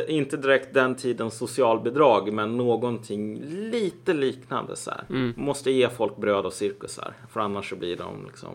[0.07, 5.33] inte direkt den tidens socialbidrag, men någonting lite liknande så här.
[5.39, 8.51] Måste ge folk bröd och cirkusar, för annars så blir de liksom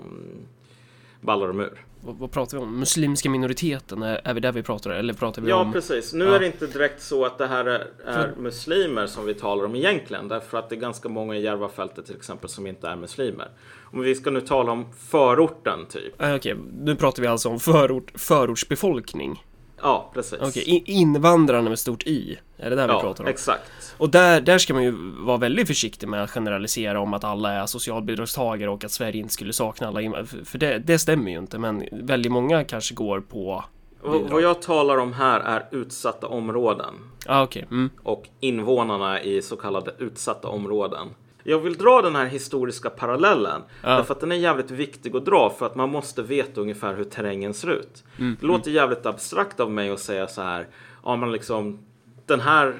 [1.21, 1.85] ballar de ur.
[2.05, 2.79] Vad, vad pratar vi om?
[2.79, 4.91] Muslimska minoriteten, är, är vi där vi pratar?
[4.91, 5.73] Eller pratar vi Ja, om...
[5.73, 6.13] precis.
[6.13, 6.35] Nu Ja.
[6.35, 9.75] är det inte direkt så att det här är, är muslimer som vi talar om
[9.75, 13.49] egentligen, därför att det är ganska många i Järvafältet till exempel som inte är muslimer.
[13.93, 16.15] Om vi ska nu tala om förorten typ.
[16.23, 19.45] Ah, Okej, nu pratar vi alltså om förort, förortsbefolkning.
[19.83, 20.57] Ja, precis.
[20.57, 22.37] In, invandrarna med stort Y.
[22.57, 23.31] Är det där vi ja, pratar om?
[23.31, 23.95] exakt.
[23.99, 24.91] Och där, där ska man ju
[25.25, 29.33] vara väldigt försiktig med att generalisera om att alla är socialbidragstagare och att Sverige inte
[29.35, 30.45] skulle sakna alla invandrare.
[30.45, 33.65] För- det, det stämmer ju inte, men väldigt många kanske går på...
[34.03, 36.95] Och, vad jag talar om här är utsatta områden
[37.27, 37.67] Ah, okej.
[37.71, 37.91] Mm.
[38.03, 41.09] och invånarna i så kallade utsatta områden.
[41.45, 43.63] Jag vill dra den här historiska parallellen.
[43.83, 43.89] Ja.
[43.97, 47.05] Därför att den är jävligt viktig att dra för att man måste veta ungefär hur
[47.05, 48.05] terrängen ser ut.
[48.19, 50.67] Mm, Det låter jävligt abstrakt av mig att säga så här.
[51.05, 51.79] Ja, men liksom
[52.27, 52.75] den här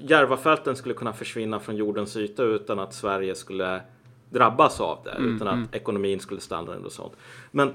[0.00, 3.80] Järvafälten skulle kunna försvinna från jordens yta utan att Sverige skulle
[4.30, 5.10] drabbas av det.
[5.10, 7.12] Mm, utan att ekonomin skulle stanna och sånt.
[7.50, 7.72] Men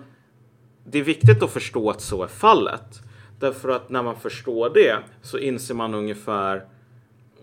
[0.85, 3.01] det är viktigt att förstå att så är fallet.
[3.39, 6.65] Därför att när man förstår det så inser man ungefär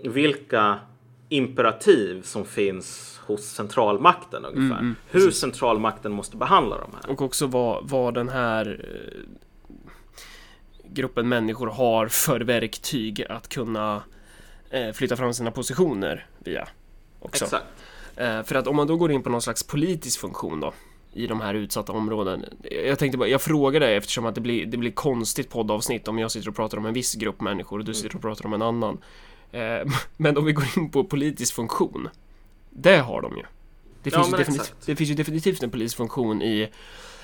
[0.05, 0.79] vilka
[1.29, 4.79] imperativ som finns hos centralmakten ungefär.
[4.79, 7.11] mm, Hur centralmakten måste behandla de här.
[7.11, 9.23] Och också vad, vad den här eh,
[10.85, 14.03] gruppen människor har för verktyg att kunna
[14.71, 16.69] eh, flytta fram sina positioner via.
[17.21, 17.45] Också.
[17.45, 17.65] Exakt.
[18.17, 20.73] Eh, för att om man då går in på någon slags politisk funktion då
[21.13, 22.45] i de här utsatta områden.
[22.87, 26.19] Jag tänkte bara, jag frågar dig eftersom att det blir, det blir konstigt poddavsnitt om
[26.19, 28.53] jag sitter och pratar om en viss grupp människor och du sitter och pratar om
[28.53, 28.99] en annan.
[29.57, 32.09] Eh, men om vi går in på politisk funktion.
[32.71, 33.43] Det har de ju.
[34.03, 36.71] Det Ja, finns, ju, definitivt, det finns ju definitivt en politisk funktion i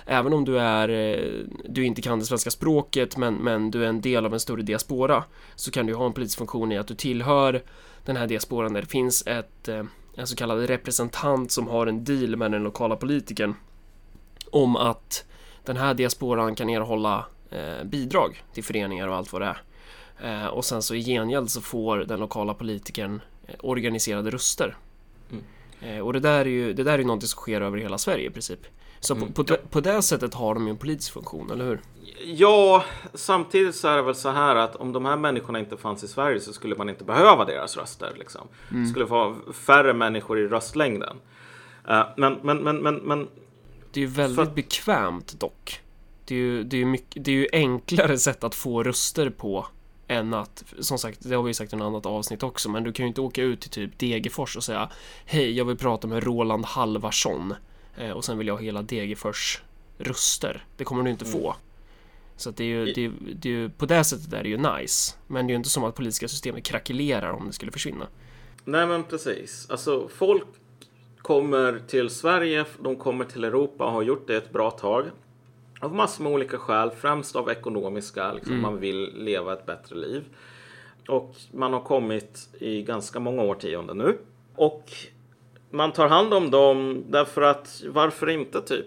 [0.06, 3.88] Även om du är eh, Du inte kan det svenska språket men, men du är
[3.88, 6.86] en del av en större diaspora Så kan du ha en politisk funktion i att
[6.86, 7.62] du tillhör
[8.04, 12.04] Den här diasporan där det finns ett eh, En så kallad representant som har en
[12.04, 13.54] deal med den lokala politikern
[14.50, 15.24] Om att
[15.64, 17.24] Den här diasporan kan erhålla
[17.84, 19.62] bidrag till föreningar och allt vad det är
[20.52, 24.76] Och sen så i gengäld så får den lokala politikern eh, organiserade röster
[25.30, 25.44] Mm.
[25.80, 27.98] Eh, Och det där är ju det där är ju någonting som sker över hela
[27.98, 28.60] Sverige i princip
[29.00, 29.32] Så Mm.
[29.32, 31.80] på, på, på det sättet har de ju en politisk funktion, eller hur?
[32.24, 36.04] Ja, samtidigt så är det väl så här att om de här människorna inte fanns
[36.04, 38.12] i Sverige så skulle man inte behöva deras röster.
[38.18, 38.48] Liksom.
[38.68, 41.16] Det skulle vara färre människor i röstlängden.
[41.88, 43.28] Eh, men, men, men, men, men
[43.92, 45.80] Det är ju väldigt För bekvämt dock
[46.24, 49.30] det är, ju, det, är ju mycket, det är ju enklare sätt att få röster
[49.30, 49.66] på
[50.12, 52.84] än att, som sagt, det har vi ju sagt i ett annat avsnitt också, men
[52.84, 54.88] du kan ju inte åka ut till typ Degerfors och säga
[55.24, 57.54] Hej, jag vill prata med Roland Halvarsson
[57.96, 59.62] eh, och sen vill jag ha hela Degerfors
[59.98, 60.64] röster.
[60.76, 61.56] Det kommer du inte få.
[62.36, 64.48] Så att det är ju, det är, det är ju, på det sättet är det
[64.48, 65.14] ju nice.
[65.26, 68.06] Men det är ju inte som att politiska systemet krackelerar om det skulle försvinna.
[68.64, 69.66] Nej men precis.
[69.70, 70.46] Alltså folk
[71.18, 75.04] kommer till Sverige, de kommer till Europa och har gjort det ett bra tag.
[75.82, 80.24] Av massor med olika skäl, främst av ekonomiska, liksom, man vill leva ett bättre liv.
[81.08, 84.18] Och man har kommit i ganska många årtionden nu.
[84.54, 84.92] Och
[85.70, 88.86] man tar hand om dem därför att, varför inte typ?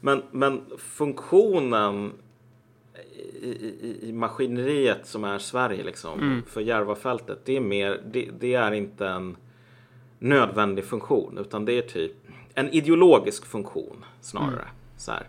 [0.00, 2.12] Men, men funktionen
[3.42, 8.54] i, i, i maskineriet som är Sverige liksom, för Järvafältet, det är mer, det, det
[8.54, 9.36] är inte en
[10.18, 12.12] nödvändig funktion, utan det är typ
[12.54, 14.68] en ideologisk funktion snarare.
[14.96, 15.26] Så här.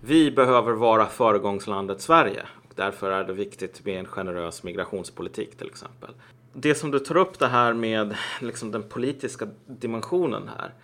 [0.00, 5.66] Vi behöver vara föregångslandet Sverige och därför är det viktigt med en generös migrationspolitik till
[5.66, 6.10] exempel.
[6.52, 10.74] Det som du tar upp det här med liksom den politiska dimensionen här.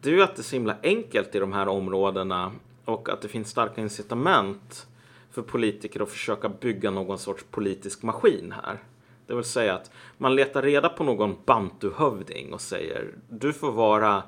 [0.00, 2.52] Det är ju att det är så himla enkelt i de här områdena
[2.84, 4.86] och att det finns starka incitament
[5.30, 8.78] för politiker att försöka bygga någon sorts politisk maskin här.
[9.26, 14.22] Det vill säga att man letar reda på någon bantuhövding och säger du får vara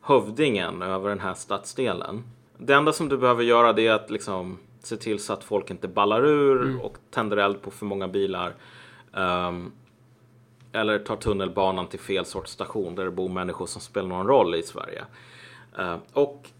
[0.00, 2.24] hövdingen över den här stadsdelen.
[2.62, 5.70] Det enda som du behöver göra det är att liksom se till så att folk
[5.70, 8.54] inte ballar ur och tänder eld på för många bilar.
[9.14, 9.72] Ehm,
[10.72, 14.54] eller tar tunnelbanan till fel sorts station där det bor människor som spelar någon roll
[14.54, 15.04] i Sverige.
[15.78, 16.50] Ehm, och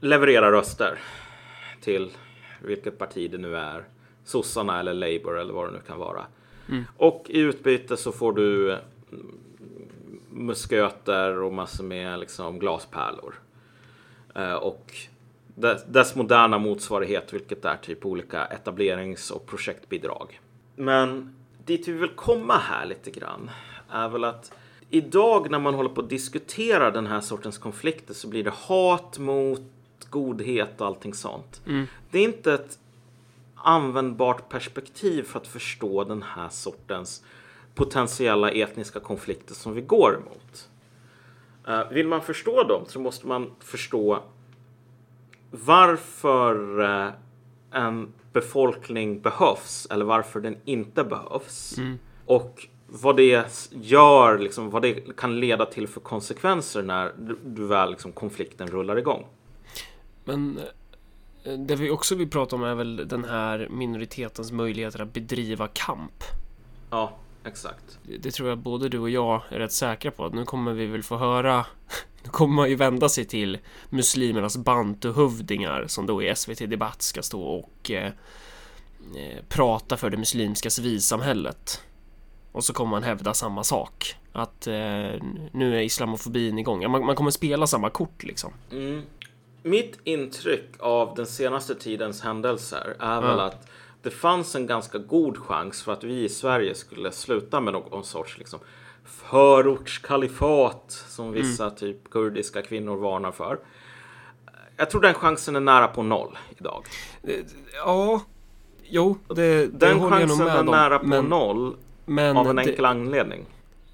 [0.00, 0.98] leverera röster
[1.80, 2.10] till
[2.62, 3.84] vilket parti det nu är.
[4.24, 6.26] Sossarna eller Labour eller vad det nu kan vara.
[6.96, 8.80] Och i utbyte så får du mm,
[10.30, 13.34] musköter och massor med liksom glaspärlor.
[14.34, 14.94] Eh, och
[15.86, 20.40] dess, moderna motsvarighet, vilket är typ olika etablerings och projektbidrag.
[20.76, 23.50] Men dit vi vill komma här lite grann
[23.90, 24.52] är väl att
[24.90, 29.18] idag när man håller på att diskutera den här sortens konflikter så blir det hat
[29.18, 29.60] mot
[30.10, 31.60] godhet och allting sånt.
[32.10, 32.78] Det är inte ett
[33.54, 37.24] användbart perspektiv för att förstå den här sortens
[37.74, 40.67] potentiella etniska konflikter som vi går emot.
[41.68, 44.22] Eh, vill man förstå dem så måste man förstå
[45.50, 47.12] varför eh,
[47.70, 51.78] en befolkning behövs eller varför den inte behövs.
[52.26, 57.66] Och vad det gör, liksom, vad det kan leda till för konsekvenser när du, du
[57.66, 59.26] väl liksom, konflikten rullar igång.
[60.24, 60.58] Men
[61.44, 65.68] eh, det vi också vill prata om är väl den här minoritetens möjligheter att bedriva
[65.68, 66.24] kamp.
[66.90, 67.12] Ja,
[67.44, 67.98] exakt.
[68.20, 70.28] Det- tror jag både du och jag är rätt säkra på.
[70.28, 71.66] Nu kommer vi väl få höra
[72.24, 73.58] Nu kommer man ju vända sig till
[73.90, 78.06] muslimernas bantuhövdingar som då i SVT Debatt ska stå och eh,
[79.16, 81.82] eh, prata för det muslimska civilsamhället.
[82.52, 84.14] Och så kommer man hävda samma sak.
[84.32, 84.74] Att eh,
[85.52, 86.90] nu är islamofobin igång.
[86.90, 88.52] Man, man kommer spela samma kort liksom.
[88.72, 89.02] Mm.
[89.62, 93.68] Mitt intryck av den senaste tidens händelser är väl att
[94.02, 98.04] det fanns en ganska god chans för att vi i Sverige skulle sluta med någon
[98.04, 98.60] sorts liksom,
[99.04, 101.76] förortskalifat som vissa mm.
[101.76, 103.58] typ kurdiska kvinnor varnar för.
[104.76, 106.84] Jag tror den chansen är nära på noll idag.
[107.74, 108.22] Ja,
[108.84, 112.36] jo, det, det Den håller chansen jag nog med är nära på men, noll men
[112.36, 113.46] av en enkel anledning.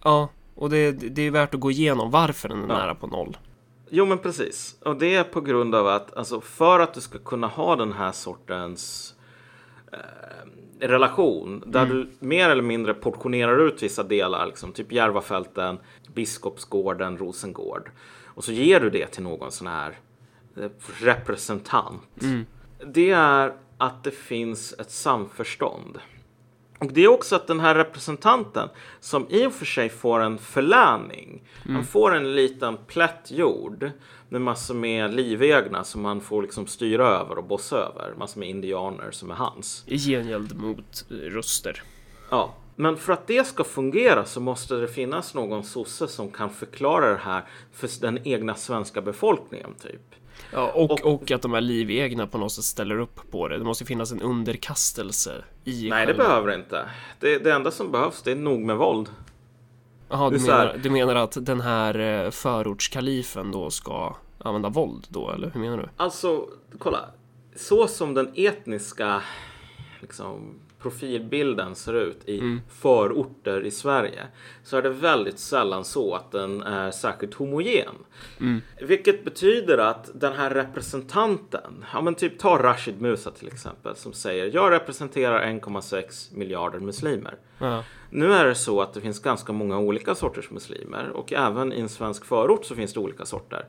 [0.02, 2.78] Ja, och det, det är värt att gå igenom varför den är ja.
[2.78, 3.36] nära på noll.
[3.90, 4.76] Jo, men precis.
[4.80, 7.92] Och det är på grund av att alltså, för att du ska kunna ha den
[7.92, 9.13] här sortens eh,
[10.80, 11.96] relation där mm.
[11.96, 15.78] du mer eller mindre portionerar ut vissa delar, liksom, typ Järvafälten,
[16.14, 17.90] Biskopsgården, Rosengård.
[18.24, 19.98] Och så ger du det till någon sån här
[20.56, 20.68] eh,
[21.00, 22.22] representant.
[22.22, 22.46] Mm.
[22.86, 25.98] Det är att det finns ett samförstånd.
[26.78, 28.68] Och det är också att den här representanten
[29.00, 31.42] som i och för sig får en förläning.
[31.64, 31.76] Mm.
[31.76, 33.90] Han får en liten plätt jord
[34.28, 38.14] med massor med livegna som han får liksom styra över och bossa över.
[38.18, 39.84] Massor med indianer som är hans.
[39.86, 41.82] I gengäld mot eh, röster.
[42.30, 46.50] Ja, men för att det ska fungera så måste det finnas någon sosse som kan
[46.50, 50.14] förklara det här för den egna svenska befolkningen typ.
[50.52, 53.58] Ja, och, och, och, att de här livegna på något sätt ställer upp på det.
[53.58, 56.12] Det måste finnas en underkastelse i Nej, själva.
[56.12, 56.88] det behöver det inte.
[57.20, 59.08] Det, det enda som behövs, det är nog med våld.
[60.14, 65.30] Jaha, du, menar, du menar att den här eh, förortskalifen då ska använda våld då,
[65.30, 65.88] eller hur menar du?
[65.96, 66.48] Alltså,
[66.78, 66.98] kolla.
[67.56, 69.22] Så som den etniska
[70.00, 72.60] liksom, profilbilden ser ut i mm.
[72.70, 74.22] förorter i Sverige
[74.64, 77.94] så är det väldigt sällan så att den är särskilt homogen.
[78.40, 78.60] Mm.
[78.80, 84.12] Vilket betyder att den här representanten, ja men typ ta Rashid Musa till exempel som
[84.12, 87.36] säger jag representerar 1,6 miljarder muslimer.
[87.58, 87.84] Ja.
[88.14, 91.80] Nu är det så att det finns ganska många olika sorters muslimer och även i
[91.80, 93.66] en svensk förort så finns det olika sorter.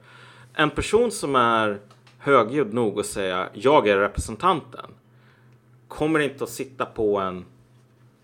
[0.53, 1.79] En person som är
[2.17, 4.85] högljudd nog att säga jag är representanten
[5.87, 7.45] kommer inte att sitta på en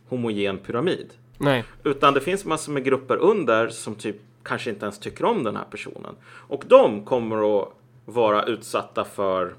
[0.09, 1.13] homogen pyramid.
[1.37, 1.63] Nej.
[1.83, 5.55] Utan det finns massor med grupper under som typ kanske inte ens tycker om den
[5.55, 6.15] här personen.
[6.23, 7.69] Och de kommer att
[8.05, 9.53] vara utsatta för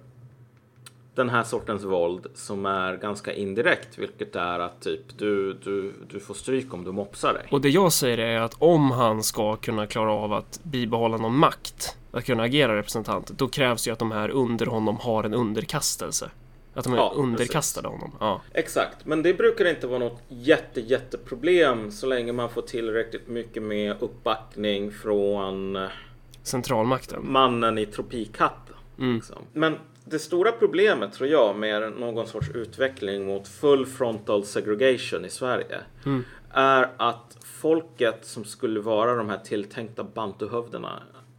[1.14, 6.20] den här sortens våld som är ganska indirekt, vilket är att typ du, du, du
[6.20, 7.46] får stryk om du mopsar dig.
[7.50, 11.36] Och det jag säger är att om han ska kunna klara av att bibehålla någon
[11.36, 15.34] makt, att kunna agera representant, då krävs ju att de här under honom har en
[15.34, 16.30] underkastelse.
[16.74, 18.02] Att de är ja, underkastade precis.
[18.02, 18.16] honom.
[18.20, 18.40] Ja.
[18.52, 23.62] Exakt, men det brukar inte vara något jätte, jätteproblem så länge man får tillräckligt mycket
[23.62, 25.78] med uppbackning från
[26.42, 27.32] centralmakten.
[27.32, 28.76] Mannen i tropikhatten.
[28.98, 29.14] Mm.
[29.14, 29.38] Liksom.
[29.52, 35.30] Men det stora problemet tror jag med någon sorts utveckling mot full frontal segregation i
[35.30, 36.24] Sverige mm.
[36.50, 40.06] är att folket som skulle vara de här tilltänkta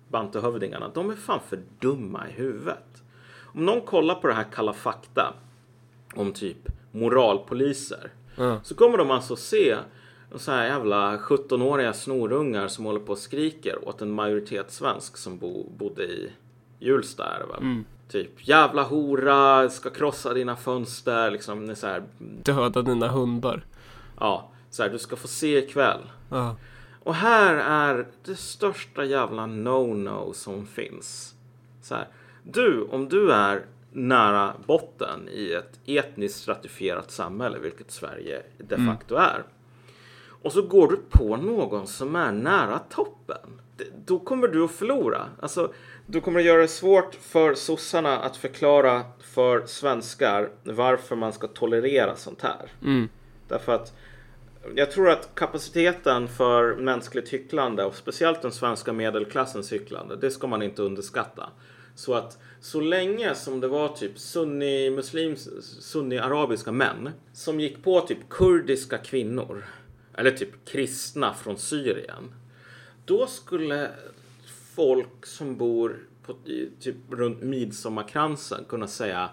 [0.10, 3.04] bantuhövdingarna, de är fan för dumma i huvudet.
[3.42, 5.34] Om någon kollar på det här Kalla fakta
[6.16, 8.58] om typ moralpoliser mm.
[8.64, 9.76] så kommer de alltså se
[10.36, 15.70] så här jävla 17-åriga snorungar som håller på och skriker åt en majoritetssvensk som bo,
[15.78, 16.32] bodde i
[16.80, 17.62] Hjulsta är det väl?
[17.62, 17.86] Mm.
[18.10, 22.04] Typ jävla hora, ska krossa dina fönster, liksom så här.
[22.20, 23.66] Döda dina hundar.
[24.20, 26.02] Ja, så här, du ska få se ikväll.
[26.32, 26.54] Uh.
[27.04, 31.36] Och här är det största jävla no-no som finns.
[31.82, 32.08] Så här,
[32.44, 38.96] du, om du är nära botten i ett etniskt stratifierat samhälle, vilket Sverige de mm.
[38.96, 39.26] facto mm.
[39.30, 39.44] är.
[40.44, 43.62] Och så går du på någon som är nära toppen.
[44.06, 45.30] Då kommer du att förlora.
[45.40, 45.74] Alltså,
[46.06, 51.48] du kommer att göra det svårt för sossarna att förklara för svenskar varför man ska
[51.48, 52.72] tolerera sånt här.
[52.82, 53.10] Mm.
[53.48, 53.94] Därför att
[54.76, 60.48] jag tror att kapaciteten för mänskligt hycklande och speciellt den svenska medelklassens hycklande, det ska
[60.48, 61.50] man inte underskatta.
[61.96, 65.50] Så att så länge som det var typ sunni muslims,
[65.82, 69.66] sunni arabiska män som gick på typ kurdiska kvinnor
[70.18, 72.36] eller typ kristna från Syrien.
[73.06, 73.90] Då skulle
[74.76, 76.36] folk som bor på,
[76.80, 79.30] typ runt midsommarkransen kunna säga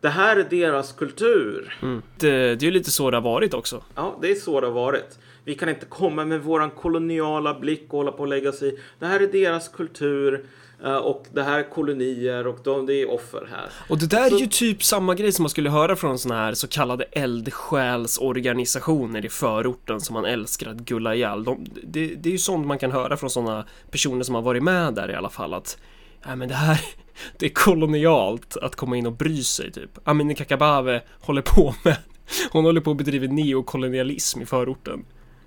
[0.00, 1.78] det här är deras kultur.
[1.82, 2.02] Mm.
[2.18, 3.84] Det, det är ju lite så det har varit också.
[3.94, 5.18] Ja, det är så det har varit.
[5.46, 9.06] Vi kan inte komma med våran koloniala blick och hålla på och lägga sig Det
[9.06, 10.46] här är deras kultur.
[10.84, 13.70] Eh, och det här är kolonier och de, det är offer här.
[13.88, 14.36] Och det där så...
[14.36, 19.24] är ju typ samma grej som man skulle höra från såna här så kallade eldsjälsorganisationer
[19.24, 21.44] i förorten som man älskar att gulla ihjäl.
[21.44, 24.62] De, det, det är ju sånt man kan höra från såna personer som har varit
[24.62, 25.78] med där i alla fall att
[26.26, 26.80] Nej men det här,
[27.38, 29.90] det är kolonialt att komma in och bry sig typ.
[30.04, 31.96] Amineh Kakabaveh håller på med,
[32.50, 35.04] hon håller på att bedriva neokolonialism i förorten.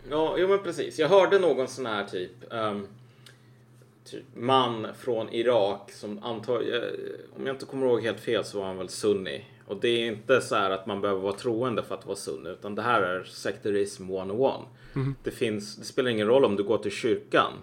[0.09, 0.99] Ja, jo men precis.
[0.99, 2.87] Jag hörde någon sån här typ, ehm,
[4.05, 6.55] typ man från Irak som antar,
[7.35, 9.45] om jag inte kommer ihåg helt fel så var han väl sunni.
[9.67, 12.49] Och det är inte så här att man behöver vara troende för att vara sunni,
[12.49, 14.51] utan det här är sekterism 101.
[15.23, 17.53] Det, finns, det spelar ingen roll om du går till kyrkan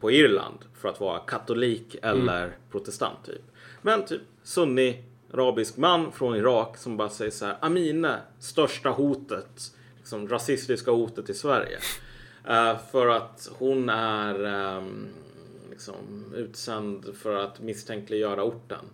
[0.00, 3.42] på Irland för att vara katolik eller protestant typ.
[3.82, 5.02] Men typ sunni,
[5.32, 9.72] arabisk man från Irak som bara säger så här Amine, största hotet,
[10.08, 11.78] liksom rasistiska hotet i Sverige.
[12.48, 15.08] Eh, för att hon är ehm,
[15.70, 18.84] liksom utsänd för att misstänkliggöra orten.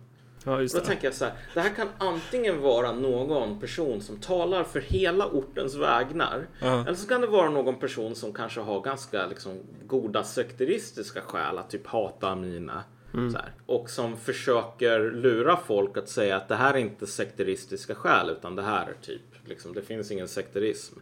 [0.45, 0.87] Ja, just Då det.
[0.87, 5.27] tänker jag så här, det här kan antingen vara någon person som talar för hela
[5.27, 6.47] ortens vägnar.
[6.61, 6.81] Ja.
[6.81, 11.57] Eller så kan det vara någon person som kanske har ganska liksom, goda sekteristiska skäl
[11.57, 12.83] att typ hata Amina.
[13.13, 18.29] Här, och som försöker lura folk att säga att det här är inte sekteristiska skäl
[18.29, 20.95] utan det här är typ, liksom, det finns ingen sekterism.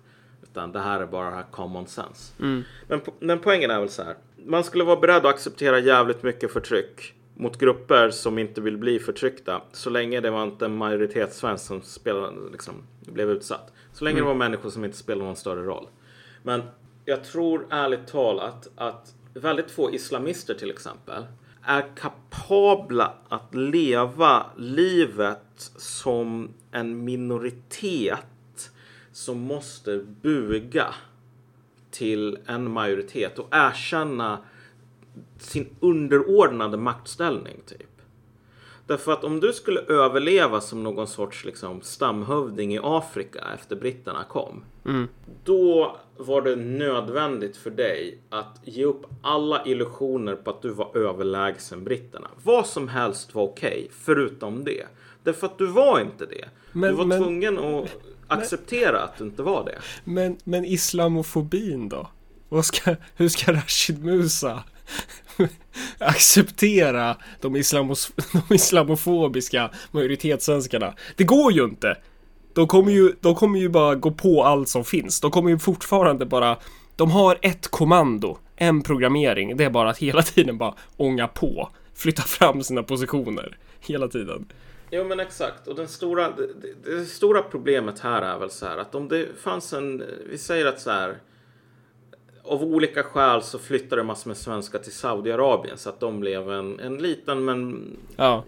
[0.43, 2.33] Utan det här är bara common sense.
[2.87, 4.15] Men, po- men poängen är väl så här.
[4.45, 8.99] Man skulle vara beredd att acceptera jävligt mycket förtryck mot grupper som inte vill bli
[8.99, 9.61] förtryckta.
[9.71, 13.73] Så länge det var inte en majoritetssvensk som spelade, liksom, blev utsatt.
[13.93, 15.87] Så länge det var människor som inte spelade någon större roll.
[16.43, 16.61] Men
[17.05, 21.25] jag tror ärligt talat att väldigt få islamister till exempel
[21.63, 28.25] är kapabla att leva livet som en minoritet
[29.13, 30.93] som måste buga
[31.91, 34.37] till en majoritet och erkänna
[35.39, 37.87] sin underordnade maktställning typ.
[38.87, 44.23] Därför att om du skulle överleva som någon sorts liksom, stamhövding i Afrika efter britterna
[44.23, 44.63] kom.
[45.43, 50.97] Då var det nödvändigt för dig att ge upp alla illusioner på att du var
[50.97, 52.27] överlägsen britterna.
[52.43, 54.85] Vad som helst var okej, förutom det.
[55.23, 56.45] Därför att du var inte det.
[56.71, 57.89] Men- du var men- tvungen att
[58.33, 59.79] acceptera att du inte var det.
[60.03, 62.07] Men, men islamofobin då?
[62.49, 64.63] Vad ska, hur ska Rashid Musa
[65.97, 68.11] acceptera de, islamos,
[68.47, 70.93] de islamofobiska majoritetssvenskarna?
[71.15, 71.97] Det går ju inte!
[72.53, 75.19] De kommer ju, de kommer ju bara gå på allt som finns.
[75.19, 76.57] De kommer ju fortfarande bara...
[76.95, 79.57] De har ett kommando, en programmering.
[79.57, 81.69] Det är bara att hela tiden bara ånga på.
[81.95, 83.57] Flytta fram sina positioner.
[83.79, 84.45] Hela tiden.
[84.95, 85.67] Jo men exakt.
[85.67, 86.47] Och den stora, det,
[86.83, 90.65] det, stora problemet här är väl så här att om det fanns en, vi säger
[90.65, 91.17] att så här
[92.43, 96.79] av olika skäl så flyttade massor med svenskar till Saudiarabien så att de blev en,
[96.79, 97.85] en liten men
[98.15, 98.43] Ja,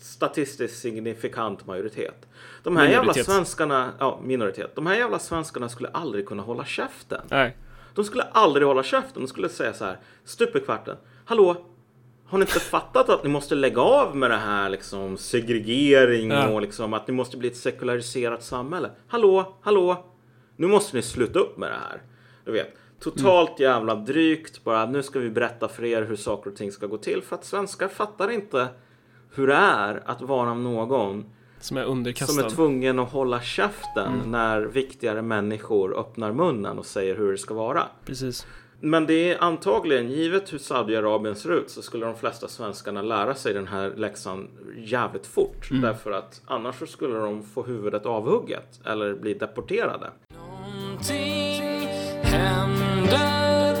[0.00, 2.26] statistiskt signifikant majoritet.
[2.62, 3.26] De här jävla Minoritet.
[3.26, 7.22] svenskarna, ja minoritet, de här jävla svenskarna skulle aldrig kunna hålla käften.
[7.30, 7.56] nej.
[7.94, 9.22] De skulle aldrig hålla käften.
[9.22, 10.96] De skulle säga så här, stup i kvarten.
[11.24, 11.56] Hallå,
[12.28, 16.48] har ni inte fattat att ni måste lägga av med det här liksom segregering Ja.
[16.48, 18.90] och liksom att ni måste bli ett sekulariserat samhälle?
[19.08, 20.04] Hallå, hallå,
[20.56, 22.02] nu måste ni sluta upp med det här.
[22.44, 24.86] Du vet, totalt jävla drygt bara.
[24.86, 27.44] Nu ska vi berätta för er hur saker och ting ska gå till för att
[27.44, 28.68] svenskar fattar inte
[29.34, 31.24] hur det är att vara någon
[31.60, 32.32] Som är underkastad.
[32.34, 37.38] som är tvungen att hålla käften när viktigare människor öppnar munnen och säger hur det
[37.38, 37.82] ska vara.
[38.04, 38.46] Precis.
[38.80, 43.34] Men det är antagligen, givet hur Saudiarabien ser ut, så skulle de flesta svenskarna lära
[43.34, 45.68] sig den här läxan jävligt fort.
[45.70, 50.10] Därför att annars så skulle de få huvudet avhugget eller bli deporterade.
[50.34, 51.88] Någonting
[52.22, 53.76] händer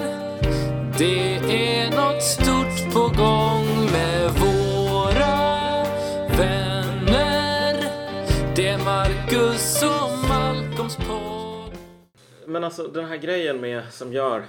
[0.98, 5.36] Det är något stort på gång med våra
[6.38, 7.74] vänner
[8.56, 11.78] Det är Marcus och Malcolms podd
[12.46, 14.44] Men alltså den här grejen med som gör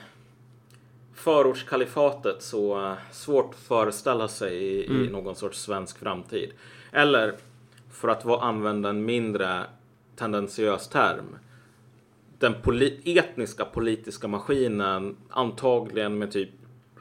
[1.20, 6.52] förortskalifatet så eh, svårt att föreställa sig i, i någon sorts svensk framtid.
[6.92, 7.36] Eller
[7.92, 9.64] för att vara, använda en mindre
[10.16, 11.36] tendentiös term.
[12.40, 16.50] Den poli- etniska politiska maskinen antagligen med typ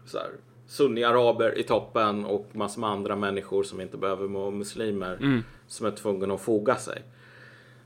[0.07, 0.31] så här,
[0.67, 5.19] sunni-araber i toppen och massor med andra människor som inte behöver vara muslimer
[5.67, 7.03] som är tvungna att foga sig.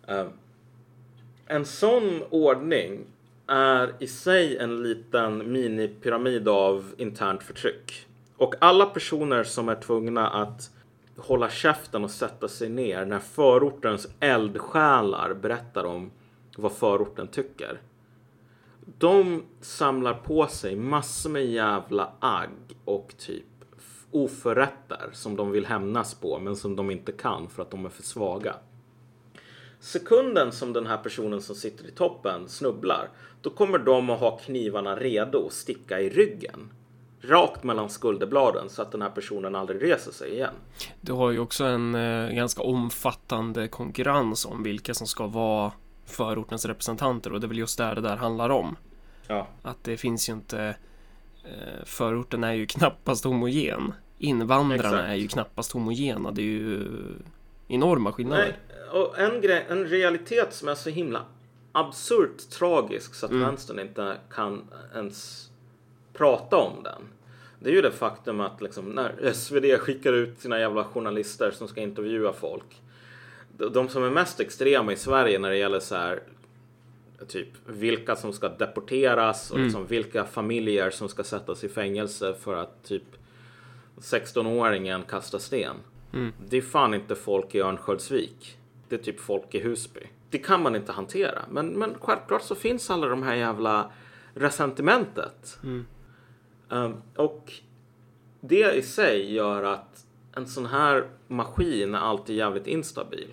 [0.08, 0.26] Eh,
[1.46, 3.00] en sån ordning
[3.52, 8.06] är i sig en liten minipyramid av internt förtryck.
[8.36, 10.70] Och alla personer som är tvungna att
[11.16, 16.10] hålla käften och sätta sig ner när förortens eldsjälar berättar om
[16.56, 17.80] vad förorten tycker.
[18.98, 23.44] De samlar på sig massor med jävla agg och typ
[24.10, 27.90] oförrätter som de vill hämnas på men som de inte kan för att de är
[27.90, 28.54] för svaga.
[29.82, 33.08] Sekunden som den här personen som sitter i toppen snubblar,
[33.40, 36.70] då kommer de att ha knivarna redo att sticka i ryggen.
[37.20, 40.54] Rakt mellan skulderbladen så att den här personen aldrig reser sig igen.
[41.00, 45.72] Du har ju också en eh, ganska omfattande konkurrens om vilka som ska vara
[46.06, 48.76] förortens representanter och det är väl just där det där handlar om.
[49.26, 49.48] Ja.
[49.62, 50.76] Att det finns ju inte
[51.44, 55.08] eh, Förorten är ju knappast homogen Invandrarna Exakt.
[55.08, 56.88] är ju knappast homogena Det är ju
[57.68, 61.24] enorma skillnader Nej, och en, grej, en realitet som är så himla
[61.72, 63.44] absurt tragisk så att Mm.
[63.44, 64.64] vänstern inte kan
[64.94, 65.48] ens
[66.12, 67.02] prata om den.
[67.60, 71.68] Det är ju det faktum att liksom, när SvD skickar ut sina jävla journalister som
[71.68, 72.64] ska intervjua folk.
[73.72, 76.22] de- som är mest extrema i Sverige när det gäller så här
[77.28, 82.54] typ vilka som ska deporteras och liksom vilka familjer som ska sättas i fängelse för
[82.56, 83.02] att typ
[84.00, 85.76] 16-åringen kastar sten.
[86.48, 88.56] Det är fan inte folk i Örnsköldsvik.
[88.92, 90.00] Det är typ folk i Husby.
[90.30, 91.42] Det kan man inte hantera.
[91.50, 93.90] Men, men självklart så finns alla de här jävla
[94.34, 95.58] resentimentet.
[96.68, 97.52] Um, och
[98.40, 103.28] det i sig gör att en sån här maskin är alltid jävligt instabil.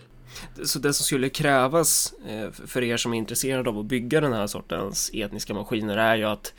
[0.64, 4.34] Så det som skulle krävas eh, för er som är intresserade av att bygga den
[4.34, 6.54] här sortens etniska maskiner är ju att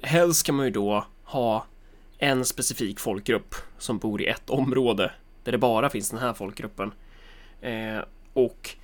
[0.00, 1.66] helst ska man ju då ha
[2.18, 5.12] en specifik folkgrupp som bor i ett område
[5.44, 6.92] där det bara finns den här folkgruppen.
[7.60, 8.76] Eh, och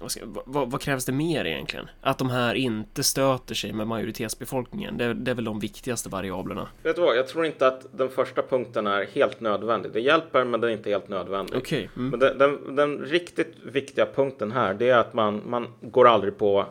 [0.00, 1.90] vad, ska, vad, vad krävs det mer egentligen?
[2.00, 4.98] Att de här inte stöter sig med majoritetsbefolkningen.
[4.98, 6.68] Det, det är väl de viktigaste variablerna.
[6.82, 9.92] Vet du vad, jag tror inte att den första punkten är helt nödvändig.
[9.92, 11.56] Det hjälper, men det är inte helt nödvändigt.
[11.56, 11.90] Okej.
[11.96, 12.10] Mm.
[12.10, 16.38] Men den, den, den riktigt viktiga punkten här, det är att man, man går aldrig
[16.38, 16.66] på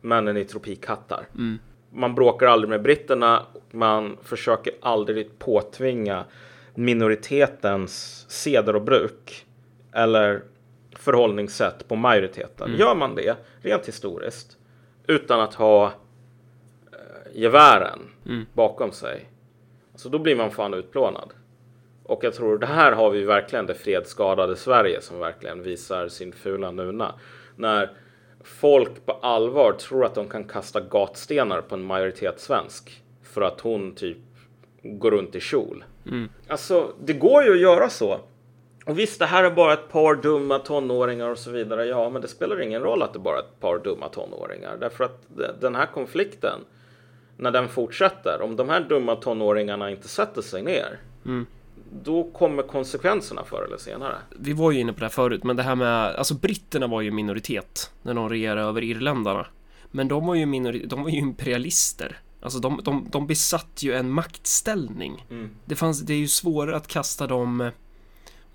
[0.00, 1.26] männen i tropikhattar.
[1.92, 3.42] Man bråkar aldrig med britterna.
[3.70, 6.24] Man försöker aldrig påtvinga
[6.74, 9.45] minoritetens seder och bruk
[9.96, 10.42] eller
[10.96, 12.76] förhållningssätt på majoriteten.
[12.76, 14.58] Gör man det, rent historiskt,
[15.06, 15.90] utan att ha eh,
[17.34, 17.98] gevären
[18.52, 19.28] bakom sig,
[19.94, 21.32] så då blir man fan utplånad.
[22.02, 26.32] Och jag tror det här har vi verkligen det fredsskadade Sverige som verkligen visar sin
[26.32, 27.14] fula nuna.
[27.56, 27.90] När
[28.44, 33.94] folk på allvar tror att de kan kasta gatstenar på en majoritetssvensk för att hon
[33.94, 34.18] typ
[34.82, 35.84] går runt i kjol.
[36.48, 38.20] Alltså, det går ju att göra så.
[38.86, 41.84] Och visst, det här är bara ett par dumma tonåringar och så vidare.
[41.86, 44.76] Ja, men det spelar ingen roll att det bara är ett par dumma tonåringar.
[44.80, 46.60] Därför att de- den här konflikten,
[47.36, 50.98] när den fortsätter, om de här dumma tonåringarna inte sätter sig ner,
[52.02, 54.14] då kommer konsekvenserna förr eller senare.
[54.38, 57.00] Vi var ju inne på det här förut, men det här med, alltså britterna var
[57.00, 59.46] ju minoritet när de regerade över irländarna.
[59.90, 62.18] Men de var ju, minori- de var ju imperialister.
[62.42, 65.26] Alltså de, de, de besatt ju en maktställning.
[65.64, 67.70] Det, fanns, det är ju svårare att kasta dem, eh,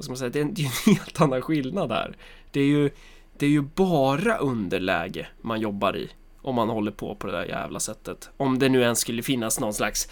[0.01, 2.17] vad ska man säga, det är, en, det är en helt annan skillnad här.
[2.51, 2.89] Det är ju,
[3.37, 6.09] det är ju bara underläge man jobbar i.
[6.41, 8.29] Om man håller på på det där jävla sättet.
[8.37, 10.09] Om det nu ens skulle finnas någon slags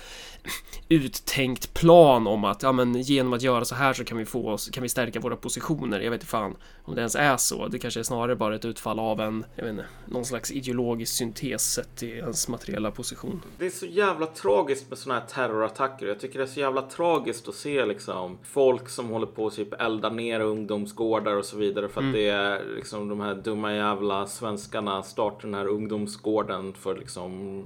[0.89, 4.49] uttänkt plan om att ja, men genom att göra så här så kan vi få
[4.49, 5.99] oss, kan vi stärka våra positioner.
[5.99, 7.67] Jag vet inte fan om det ens är så.
[7.67, 11.13] Det kanske är snarare bara ett utfall av en, jag vet inte, någon slags ideologisk
[11.13, 13.41] syntes sett till ens materiella position.
[13.57, 16.05] Det är så jävla tragiskt med sådana här terrorattacker.
[16.05, 19.55] Jag tycker det är så jävla tragiskt att se liksom folk som håller på att
[19.55, 23.73] typ elda ner ungdomsgårdar och så vidare för att det är liksom de här dumma
[23.73, 27.65] jävla svenskarna startar den här ungdomsgården för liksom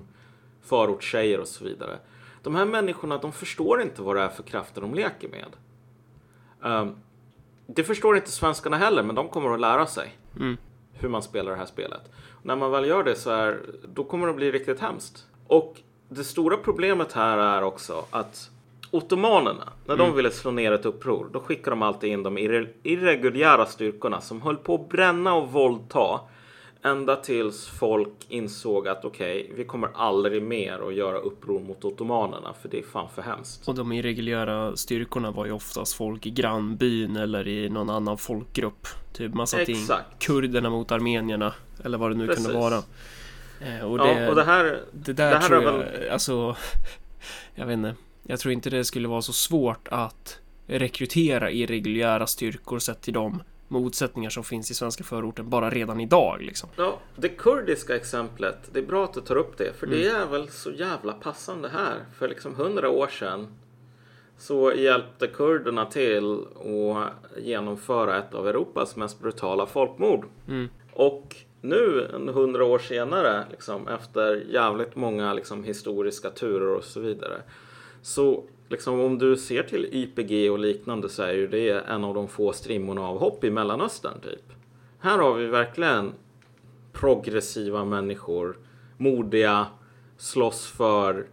[0.62, 2.00] förortstjejer och så vidare.
[2.44, 5.56] De här människorna, de förstår inte vad det är för krafter de leker med.
[6.64, 6.96] Ehm,
[7.68, 10.18] det förstår inte svenskarna heller, men de kommer att lära sig
[10.94, 12.02] hur man spelar det här spelet.
[12.32, 13.62] Och när man väl gör det så är,
[13.94, 15.28] då kommer det att bli riktigt hemskt.
[15.48, 18.50] Och det stora problemet här är också att
[18.92, 22.70] ottomanerna, när de ville slå ner ett uppror, då skickade de alltid in de irre-
[22.84, 26.20] irreguljära styrkorna som höll på att bränna och våldta
[26.84, 32.54] ända tills folk insåg att okej, vi kommer aldrig mer att göra uppror mot ottomanerna
[32.62, 33.68] för det är fan för hemskt.
[33.68, 38.88] Och de irreguljära styrkorna var ju oftast folk i grannbyn eller i någon annan folkgrupp.
[39.14, 40.26] Typ man satte in Exakt.
[40.26, 41.54] kurderna mot armenierna
[41.84, 42.46] eller vad det nu Precis.
[42.46, 42.76] kunde vara.
[43.62, 46.56] Eh, och Ja, det, och det här, Det där Det här tror jag, väl- alltså,
[47.56, 47.96] jag vet inte.
[48.24, 53.44] Jag tror inte det skulle vara så svårt att rekrytera irreguljära styrkor sett till de
[53.74, 56.70] motsättningar som finns i svenska förorten bara redan idag liksom.
[56.76, 60.26] Ja, det kurdiska exemplet, det är bra att du tar upp det, för det är
[60.26, 62.06] väl så jävla passande här.
[62.18, 63.48] För liksom hundra år sedan
[64.38, 66.40] så hjälpte kurderna till
[66.96, 70.26] att genomföra ett av Europas mest brutala folkmord.
[70.94, 77.42] Och nu, hundra år senare, liksom, efter jävligt många liksom, historiska turer och så vidare,
[78.02, 78.44] så
[78.74, 82.28] liksom, om du ser till YPG och liknande så är ju det en av de
[82.28, 84.54] få strimmorna av hopp i Mellanöstern, typ.
[85.00, 86.14] Här har vi verkligen
[86.94, 88.58] progressiva människor,
[88.98, 89.68] modiga,
[90.18, 91.26] slåss för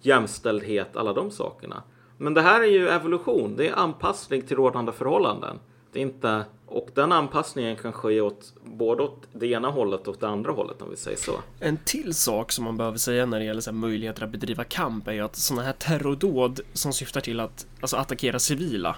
[0.00, 1.82] jämställdhet, alla de sakerna.
[2.16, 5.58] Men det här är ju evolution, det är anpassning till rådande förhållanden.
[5.92, 10.16] Det är inte, och den anpassningen kan ske åt både åt det ena hållet och
[10.20, 11.32] det andra hållet om vi säger så.
[11.60, 15.08] En till sak som man behöver säga när det gäller så möjligheter att bedriva kamp
[15.08, 18.96] är ju att sådana här terrordåd som syftar till att alltså, attackera civila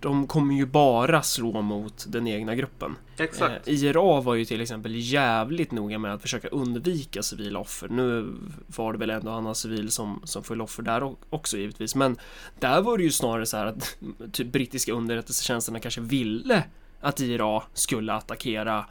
[0.00, 2.96] de kommer ju bara slå mot den egna gruppen.
[3.16, 3.68] Exakt.
[3.68, 7.88] Eh, IRA var ju till exempel jävligt noga med att försöka undvika civila offer.
[7.88, 8.34] Nu
[8.66, 12.16] var det väl ändå annan civil som, som föll offer där också givetvis, men
[12.58, 13.96] där var det ju snarare så här att
[14.32, 16.64] typ brittiska underrättelsetjänsterna kanske ville
[17.00, 18.86] att IRA skulle attackera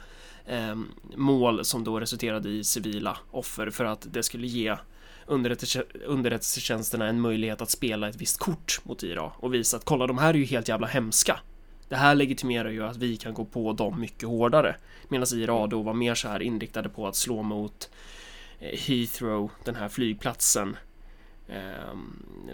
[0.46, 0.76] eh,
[1.16, 4.76] mål som då resulterade i civila offer för att det skulle ge
[5.26, 10.18] underrättelsetjänsterna en möjlighet att spela ett visst kort mot IRA och visa att kolla, de
[10.18, 11.40] här är ju helt jävla hemska.
[11.88, 14.76] Det här legitimerar ju att vi kan gå på dem mycket hårdare.
[15.08, 17.90] Medan IRA då var mer så här inriktade på att slå mot
[18.58, 20.76] eh, Heathrow, den här flygplatsen.
[21.48, 21.94] Eh,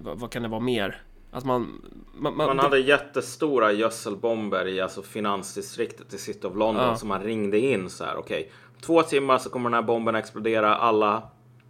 [0.01, 1.03] vad, vad, kan det vara mer?
[1.33, 1.83] Att man...
[2.14, 6.97] Man, man, man hade jättestora gödselbomber i alltså finansdistriktet i City of London ja.
[6.97, 8.16] som man ringde in så här.
[8.16, 10.76] Okej, okay, två timmar så kommer den här bomben explodera.
[10.76, 11.22] Alla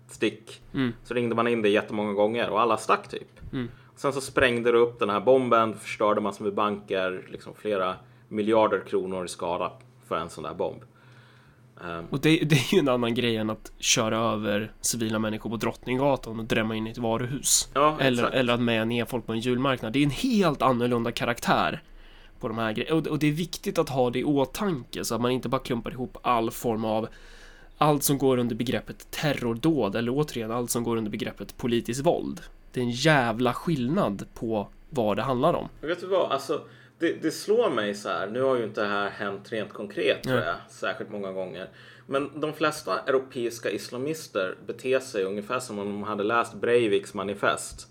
[0.08, 0.62] stick.
[0.74, 0.92] Mm.
[1.04, 3.52] Så ringde man in det jättemånga gånger och alla stack typ.
[3.52, 3.68] Mm.
[3.96, 7.96] Sen så sprängde det upp den här bomben, förstörde massor med banker, liksom flera
[8.28, 9.72] miljarder kronor i skada
[10.08, 10.82] för en sån där bomb.
[11.84, 15.50] Um, och det, det, är ju en annan grej än att köra över civila människor
[15.50, 17.68] på Drottninggatan och drämma in i ett varuhus.
[17.74, 19.92] Ja, eller, eller att mäja ner folk på en julmarknad.
[19.92, 21.82] Det är en helt annorlunda karaktär
[22.40, 22.96] på de här grejerna.
[22.96, 25.60] Och, och det är viktigt att ha det i åtanke så att man inte bara
[25.60, 27.08] klumpar ihop all form av
[27.78, 32.40] allt som går under begreppet terrordåd eller återigen allt som går under begreppet politiskt våld.
[32.72, 35.68] Det är en jävla skillnad på vad det handlar om.
[35.80, 36.60] Vet du vad, alltså
[37.02, 38.26] det, det slår mig så här.
[38.26, 41.68] Nu har ju inte det här hänt rent konkret tror jag, särskilt många gånger.
[42.06, 47.88] Men de flesta europeiska islamister beter sig ungefär som om de hade läst Breiviks manifest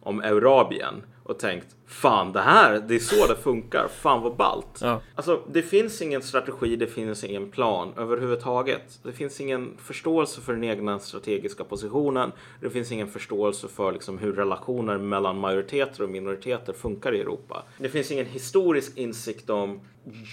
[0.00, 4.78] om Eurabien och tänkt fan det här, det är så det funkar, fan vad ballt.
[4.80, 5.00] Ja.
[5.14, 8.98] Alltså det finns ingen strategi, det finns ingen plan överhuvudtaget.
[9.02, 12.32] Det finns ingen förståelse för den egna strategiska positionen.
[12.60, 17.62] Det finns ingen förståelse för liksom, hur relationer mellan majoriteter och minoriteter funkar i Europa.
[17.78, 19.80] Det finns ingen historisk insikt om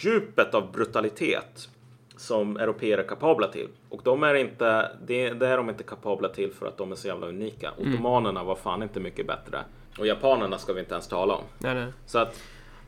[0.04, 1.70] djupet av brutalitet
[2.18, 3.68] som europeer är kapabla till.
[3.90, 6.96] Och de är inte, det, det, är de inte kapabla till för att de är
[6.96, 7.72] så jävla unika.
[7.78, 7.94] Mm.
[7.94, 9.60] Ottomanerna var fan inte mycket bättre.
[9.98, 11.44] Och japanerna ska vi inte ens tala om.
[11.58, 11.88] Nej, nej.
[12.06, 12.42] Så att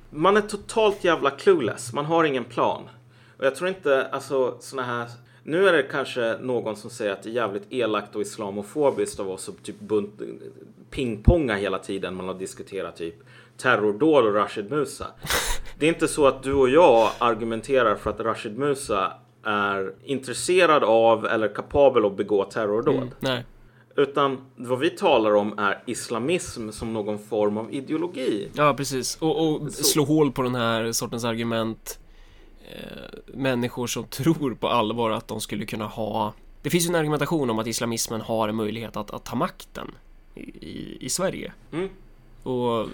[0.10, 1.94] man är totalt jävla clueless.
[1.94, 2.90] Man har ingen plan.
[3.38, 5.08] Och jag tror inte, alltså såna här
[5.44, 9.30] nu är det kanske någon som säger att det är jävligt elakt och islamofobiskt av
[9.30, 10.22] oss att typ bunt,
[10.90, 13.16] pingponga hela tiden man har diskuterat typ
[13.58, 15.08] terrordåd och Rashid Musa.
[15.80, 20.84] Det är inte så att du och jag argumenterar för att Rashid Musa är intresserad
[20.84, 22.96] av eller kapabel att begå terrordåd.
[22.96, 23.46] Mm, nej.
[23.96, 28.50] Utan vad vi talar om är islamism som någon form av ideologi.
[28.54, 29.16] Ja, precis.
[29.16, 32.00] Och, och slå hål på den här sortens argument.
[32.72, 36.34] Eh, människor som tror på allvar att de skulle kunna ha...
[36.62, 39.92] Det finns ju en argumentation om att islamismen har en möjlighet att, att ta makten
[40.36, 41.54] i, i, Sverige.
[41.72, 41.90] Mm.
[42.44, 42.88] Och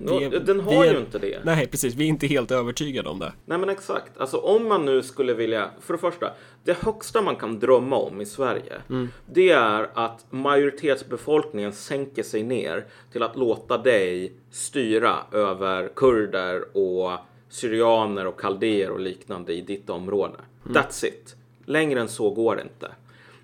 [0.00, 1.44] vi, den har är, ju inte det.
[1.44, 1.94] Nej, precis.
[1.94, 3.32] Vi är inte helt övertygade om det.
[3.44, 4.18] Nej, men exakt.
[4.18, 6.30] Alltså om man nu skulle vilja, för det första,
[6.64, 9.08] det högsta man kan drömma om i Sverige, mm.
[9.26, 17.18] det är att majoritetsbefolkningen sänker sig ner till att låta dig styra över kurder och
[17.48, 20.36] syrianer och kaldéer och liknande i ditt område.
[20.64, 20.76] Mm.
[20.76, 21.36] That's it.
[21.64, 22.90] Längre än så går det inte.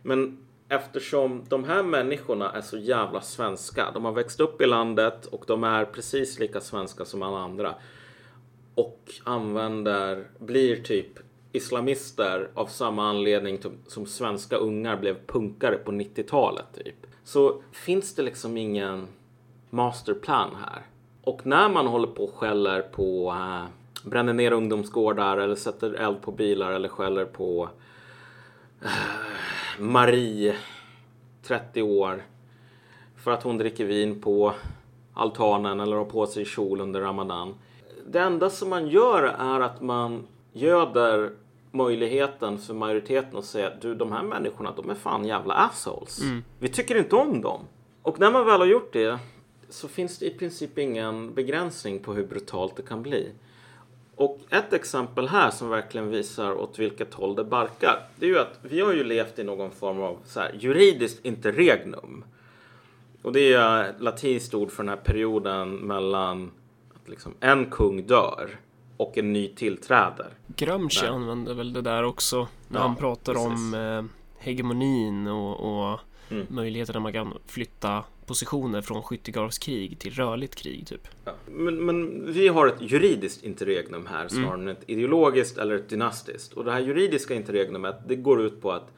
[0.03, 3.91] Men eftersom de här människorna är så jävla svenska.
[3.95, 7.75] De har växt upp i landet och de är precis lika svenska som alla andra.
[8.75, 11.19] Och använder, blir typ
[11.53, 17.07] islamister av samma anledning som svenska ungar blev punkare på 90-talet typ.
[17.25, 19.09] Så finns det liksom ingen
[19.71, 20.83] masterplan här.
[21.23, 23.65] Och när man håller på och skäller på, äh,
[24.11, 27.69] bränner ner ungdomsgårdar eller sätter eld på bilar eller skäller på
[28.83, 28.89] äh,
[29.79, 30.57] Marie,
[31.43, 32.23] 30 år,
[33.17, 34.55] för att hon dricker vin på
[35.15, 37.55] altanen eller har på sig kjol under Ramadan.
[38.07, 41.31] Det enda som man gör är att man göder
[41.71, 46.23] möjligheten för majoriteten att säga du de här människorna de är fan jävla assholes.
[46.23, 46.45] Mm.
[46.59, 47.61] Vi tycker inte om dem.
[48.03, 49.19] Och när man väl har gjort det
[49.69, 53.31] så finns det i princip ingen begränsning på hur brutalt det kan bli.
[54.17, 57.99] Och ett exempel här som verkligen visar åt vilket håll det barkar.
[58.17, 61.25] Det är ju att vi har ju levt i någon form av så här, juridiskt
[61.25, 62.25] interregnum.
[63.23, 66.51] Och det är latinskt ord för den här perioden mellan
[66.95, 68.51] att liksom en kung dör
[68.97, 70.31] och en ny tillträder.
[70.47, 73.49] Gramsci använder väl det där också när ja, han pratar precis.
[73.49, 74.05] om eh,
[74.45, 76.01] hegemonin och, och
[76.31, 76.47] mm.
[76.51, 81.09] möjligheterna man kan flytta positioner från skyttegravskrig till rörligt krig typ.
[81.25, 81.33] Ja.
[81.47, 86.53] Men, men vi har ett juridiskt interregnum här snarare än ett ideologiskt eller ett dynastiskt.
[86.53, 88.93] Och det här juridiska interregnumet det går ut på att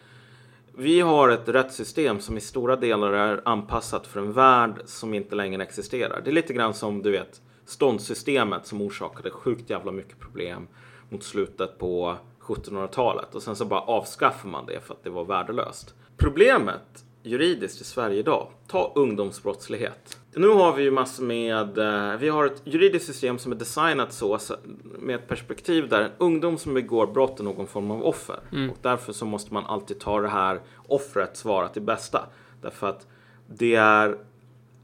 [0.79, 5.35] vi har ett rättssystem som i stora delar är anpassat för en värld som inte
[5.35, 6.21] längre existerar.
[6.25, 10.69] Det är lite grann som du vet ståndssystemet som orsakade sjukt jävla mycket problem
[11.09, 15.25] mot slutet på 1700-talet och sen så bara avskaffar man det för att det var
[15.25, 15.95] värdelöst.
[16.17, 20.19] Problemet juridiskt i Sverige idag, ta ungdomsbrottslighet.
[20.35, 24.13] Nu har vi ju massor med, eh, vi har ett juridiskt system som är designat
[24.13, 24.39] så,
[24.99, 28.39] med ett perspektiv där en ungdom som begår brott är någon form av offer.
[28.71, 32.27] Och därför så måste man alltid ta det här offret svara till bästa.
[32.63, 33.07] Därför att
[33.47, 34.19] det är,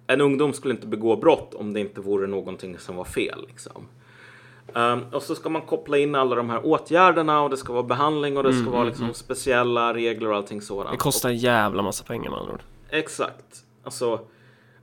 [0.07, 3.45] en ungdom skulle inte begå brott om det inte vore någonting som var fel.
[3.49, 3.89] Liksom.
[4.75, 7.83] Um, och så ska man koppla in alla de här åtgärderna och det ska vara
[7.83, 10.91] behandling och det ska vara liksom speciella regler och allting sådant.
[10.91, 12.63] Det kostar en jävla massa pengar med andra ord.
[12.91, 13.65] Exakt.
[13.85, 14.21] Alltså,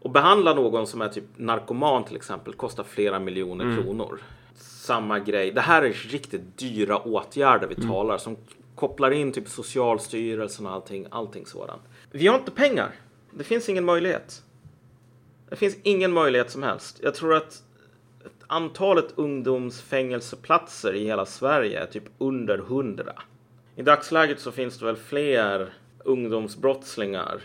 [0.05, 4.21] att behandla någon som är typ narkoman till exempel kostar flera miljoner kronor.
[4.55, 5.51] Samma grej.
[5.51, 8.38] Det här är riktigt dyra åtgärder vi talar som
[8.75, 11.82] kopplar in typ Socialstyrelsen och allting, allting sådant.
[12.11, 12.91] Vi har inte pengar.
[13.32, 14.43] Det finns ingen möjlighet.
[15.49, 16.99] Det finns ingen möjlighet som helst.
[17.03, 17.63] Jag tror att
[18.50, 23.14] antalet ungdomsfängelseplatser i hela Sverige är typ under hundra.
[23.76, 25.74] I dagsläget så finns det väl fler
[26.04, 27.41] ungdomsbrottslingar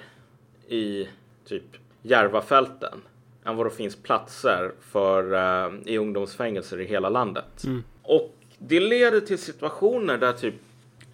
[0.69, 1.09] i
[1.49, 3.01] typ Järvafälten
[3.45, 7.65] än vad det finns platser för eh, i ungdomsfängelser i hela landet.
[8.03, 10.55] Och det leder till situationer där typ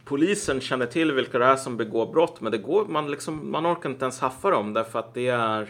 [0.05, 3.67] polisen känner till vilka det är som begår brott, men det går, man, liksom, man
[3.67, 5.69] orkar inte ens haffa dem därför att det är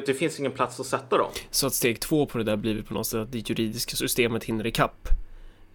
[0.00, 1.30] det, det finns ingen plats att sätta dem.
[1.50, 4.44] Så att steg två på det där blir på något sätt att det juridiska systemet
[4.44, 5.08] hinner ikapp.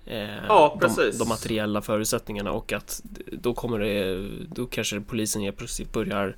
[0.06, 1.20] Eh, Ja, de, precis.
[1.20, 3.02] de materiella förutsättningarna och att
[3.32, 6.36] då kommer det, då kanske polisen helt plötsligt börjar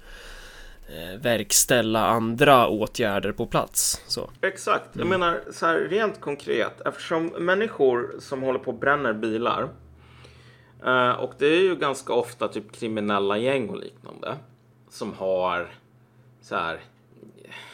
[0.89, 4.01] eh, verkställa andra åtgärder på plats.
[4.07, 4.29] Så.
[4.41, 4.89] Exakt.
[4.93, 6.81] Jag menar så här rent konkret.
[6.85, 9.69] Eftersom människor som håller på och bränner bilar.
[10.85, 14.35] eh, och det är ju ganska ofta typ kriminella gäng och liknande.
[14.89, 15.73] Som har
[16.41, 16.79] så här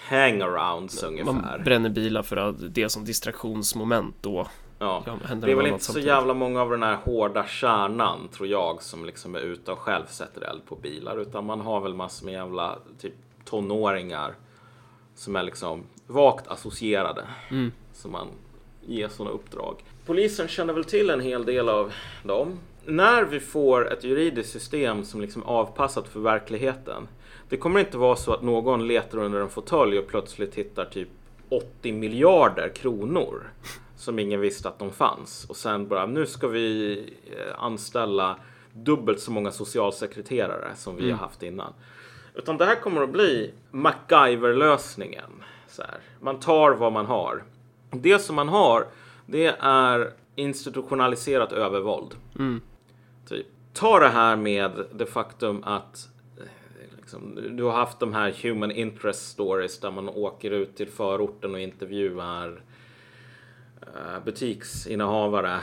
[0.09, 1.33] hangarounds ungefär.
[1.33, 4.47] Man bränner bilar för att det är som distraktionsmoment då.
[4.79, 5.03] Ja.
[5.41, 9.05] Det är väl inte så jävla många av den här hårda kärnan tror jag som
[9.05, 11.17] liksom är ute och själv sätter eld på bilar.
[11.17, 13.13] Utan man har väl massor med jävla typ
[13.45, 14.35] tonåringar
[15.15, 17.23] som är liksom vagt associerade.
[17.49, 17.71] Mm.
[17.93, 18.27] Som man
[18.85, 19.83] ger sådana uppdrag.
[20.05, 21.93] Polisen känner väl till en hel del av
[22.23, 22.59] dem.
[22.85, 27.07] När vi får ett juridiskt system som liksom är avpassat för verkligheten.
[27.49, 31.09] Det kommer inte vara så att någon letar under en fåtölj och plötsligt hittar typ
[31.49, 33.43] 80 miljarder kronor
[33.95, 35.45] som ingen visste att de fanns.
[35.49, 38.35] Och sen bara, nu ska vi eh, anställa
[38.73, 41.73] dubbelt så många socialsekreterare som vi har haft innan.
[42.35, 45.43] Utan det här kommer att bli MacGyver-lösningen.
[45.67, 45.97] Så här.
[46.19, 47.43] Man tar vad man har.
[47.91, 48.87] Det som man har,
[49.25, 52.15] det är institutionaliserat övervåld.
[53.29, 53.47] Typ.
[53.73, 56.09] Ta det här med det faktum att
[57.07, 61.53] liksom, du har haft de här human interest stories där man åker ut till förorten
[61.53, 62.61] och intervjuar
[63.81, 65.59] eh, butiksinnehavare,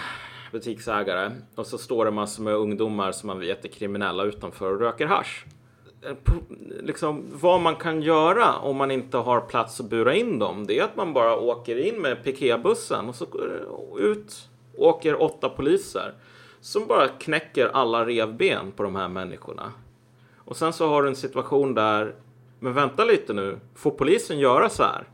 [0.53, 1.31] butiksägare.
[1.55, 5.07] Och så står det massor med ungdomar som man vet är kriminella utanför och röker
[5.07, 5.45] hasch.
[6.03, 6.15] Eh,
[6.83, 10.79] liksom, vad man kan göra om man inte har plats att bura in dem, det
[10.79, 16.15] är att man bara åker in med piketbussen och så eh, ut åker åtta poliser
[16.61, 19.73] som bara knäcker alla revben på de här människorna.
[20.45, 22.15] Och sen så har du en situation där,
[22.59, 25.05] men vänta lite nu, får polisen göra så här?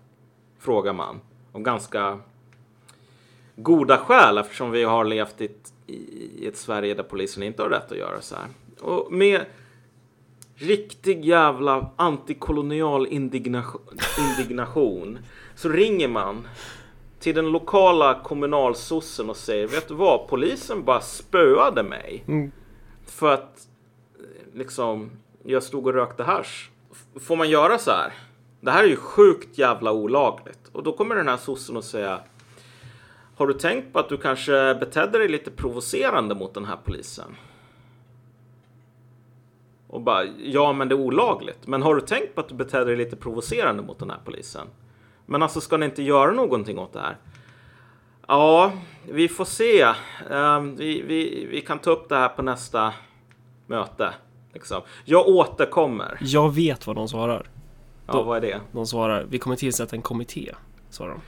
[0.59, 1.21] Frågar man.
[1.53, 2.19] Om ganska
[3.57, 7.71] goda skäl eftersom vi har levt i ett, i ett Sverige där polisen inte har
[7.71, 8.47] rätt att göra så här.
[8.81, 9.45] Och med
[10.55, 13.83] riktig jävla antikolonial indignation,
[14.19, 15.19] indignation
[15.55, 16.49] så ringer man
[17.21, 20.29] till den lokala kommunalsossen och säger Vet du vad?
[20.29, 22.25] Polisen bara spöade mig.
[23.07, 23.67] För att
[24.55, 25.11] liksom
[25.45, 26.71] jag stod och rökte hasch.
[26.93, 28.13] F- Får man göra så här?
[28.61, 30.69] Det här är ju sjukt jävla olagligt.
[30.73, 32.21] Och då kommer den här sossen och säga
[33.37, 37.37] Har du tänkt på att du kanske betedde dig lite provocerande mot den här polisen?
[39.87, 41.67] Och bara, ja men det är olagligt.
[41.67, 44.67] Men har du tänkt på att du betedde dig lite provocerande mot den här polisen?
[45.27, 47.17] Men alltså ska ni inte göra någonting åt det här?
[48.29, 48.73] Ja,
[49.09, 49.85] vi får se.
[50.31, 52.93] Um, vi, vi, vi kan ta upp det här på nästa
[53.67, 54.15] möte.
[54.53, 54.83] Liksom.
[55.05, 56.19] Jag återkommer.
[56.21, 57.51] Jag vet vad de svarar.
[58.07, 58.61] Ja, vad är det?
[58.73, 60.55] De svarar, vi kommer tillsätta en kommitté.
[60.91, 61.21] Svarar de.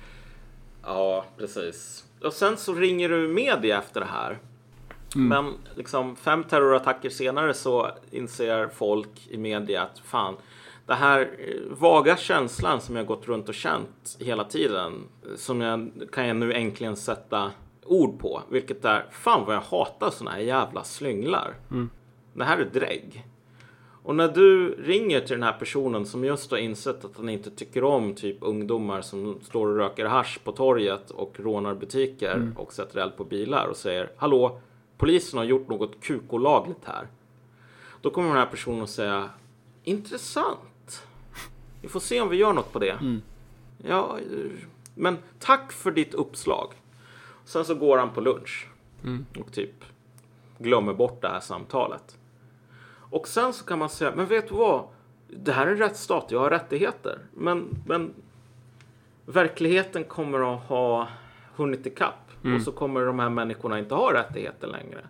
[0.82, 2.04] Ja, precis.
[2.24, 4.38] Och sen så ringer du media efter det här.
[5.14, 10.36] Men liksom fem terrorattacker senare så inser folk i media att fan,
[10.86, 14.92] det här eh, vaga känslan som jag gått runt och känt hela tiden.
[15.36, 17.50] Som jag kan jag nu äntligen sätta
[17.84, 18.42] ord på.
[18.50, 21.54] Vilket är, fan vad jag hatar såna här jävla slynglar.
[22.32, 23.26] Det här är drägg.
[24.04, 27.50] Och när du ringer till den här personen som just har insett att han inte
[27.50, 32.72] tycker om typ ungdomar som står och röker hasch på torget och rånar butiker och
[32.72, 34.60] sätter eld på bilar och säger Hallå,
[34.98, 37.06] polisen har gjort något kukolagligt här.
[38.00, 39.30] Då kommer den här personen att säga
[39.84, 41.06] Intressant.
[41.80, 42.96] Vi får se om vi gör något på det.
[43.88, 44.50] Ja, eh,
[44.94, 46.72] men tack för ditt uppslag.
[47.44, 48.68] Sen så går han på lunch
[49.40, 49.84] och typ
[50.58, 52.18] glömmer bort det här samtalet.
[53.12, 54.84] Och sen så kan man säga, men vet du vad?
[55.28, 57.18] Det här är en rättsstat, jag har rättigheter.
[57.34, 58.14] Men, men
[59.26, 61.08] verkligheten kommer att ha
[61.56, 62.30] hunnit ikapp.
[62.56, 65.00] Och så kommer de här människorna inte ha rättigheter längre.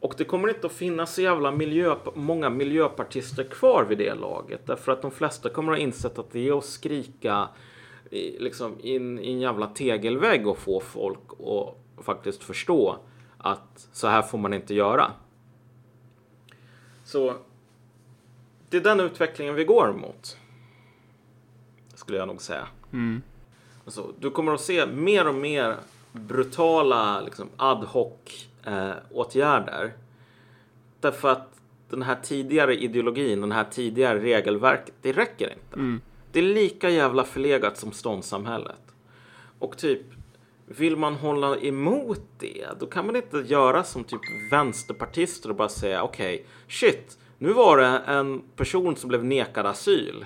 [0.00, 4.66] Och det kommer inte att finnas så jävla miljö, många miljöpartister kvar vid det laget.
[4.66, 7.48] Därför att de flesta kommer att ha insett att det är att skrika
[8.10, 12.96] i, liksom in i en jävla tegelvägg och få folk att faktiskt förstå
[13.38, 15.12] att så här får man inte göra.
[17.10, 17.34] Så
[18.68, 20.36] det är den utvecklingen vi går mot.
[21.94, 22.66] Skulle jag nog säga.
[23.84, 25.76] Alltså, du kommer att se mer och mer
[26.12, 29.92] brutala liksom, ad hoc eh, åtgärder.
[31.00, 35.78] Därför att den här tidigare ideologin, den här tidigare regelverket, det räcker inte.
[36.32, 38.82] Det är lika jävla förlegat som ståndssamhället.
[39.58, 40.02] Och typ,
[40.78, 44.20] vill man hålla emot det, då kan man inte göra som typ
[44.52, 50.24] vänsterpartister och bara säga okej, shit, nu var det en person som blev nekad asyl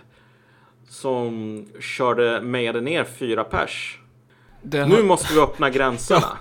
[0.88, 3.98] som körde med ner fyra pers.
[4.62, 6.38] Det Nu måste vi öppna gränserna.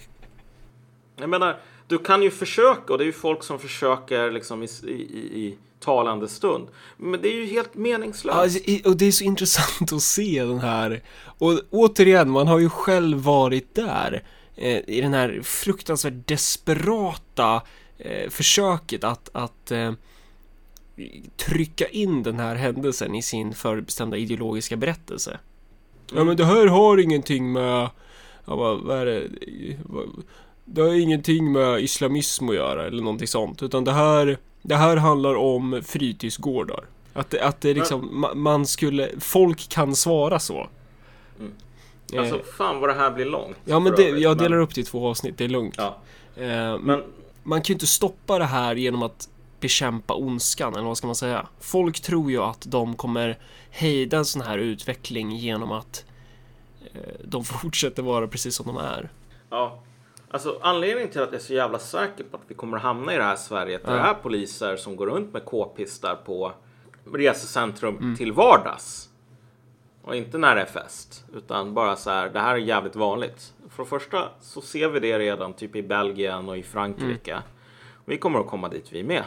[1.16, 1.56] Jag menar,
[1.92, 4.92] du kan ju försöka och det är ju folk som försöker liksom i, i,
[5.44, 6.68] i talande stund.
[6.96, 8.60] Men det är ju helt meningslöst.
[8.66, 11.02] Ja, och det är så intressant att se den här.
[11.38, 14.24] Och återigen, man har ju själv varit där.
[14.56, 17.62] Eh, I den här fruktansvärt desperata
[17.98, 19.92] eh, försöket att, att eh,
[21.36, 25.38] trycka in den här händelsen i sin förbestämda ideologiska berättelse.
[26.14, 27.90] Ja men det här har ingenting med,
[28.44, 29.28] ja, vad, vad är det,
[29.84, 30.08] vad,
[30.72, 33.62] det har ingenting med islamism att göra eller någonting sånt.
[33.62, 36.84] Utan det här, det här handlar om fritidsgårdar.
[37.14, 40.68] Att det, att det liksom, ma- man skulle, folk kan svara så.
[42.12, 43.56] Eh, Alltså fan vad det här blir långt.
[43.64, 45.74] ja men det, jag delar upp det i två avsnitt, det är lugnt.
[45.78, 45.96] Ja,
[46.36, 47.02] Eh, men men
[47.42, 49.28] man kan ju inte stoppa det här genom att
[49.60, 51.46] bekämpa ondskan, eller vad ska man säga?
[51.60, 53.38] Folk tror ju att de kommer
[53.70, 56.04] hejda en sån här utveckling genom att
[56.94, 59.10] eh, de fortsätter vara precis som de är.
[59.50, 59.78] ja.
[60.32, 63.14] Alltså anledningen till att jag är så jävla säker på att vi kommer att hamna
[63.14, 63.80] i det här Sverige.
[63.84, 63.90] Ja.
[63.92, 66.52] det är poliser som går runt med k-pistar på
[67.12, 68.16] resecentrum Mm.
[68.16, 69.08] till vardags.
[70.04, 71.24] Och inte när det är fest.
[71.34, 73.54] Utan bara så här, det här är jävligt vanligt.
[73.68, 77.32] För det första så ser vi det redan typ i Belgien och i Frankrike.
[77.32, 77.42] Mm.
[78.04, 79.24] Vi kommer att komma dit vi med.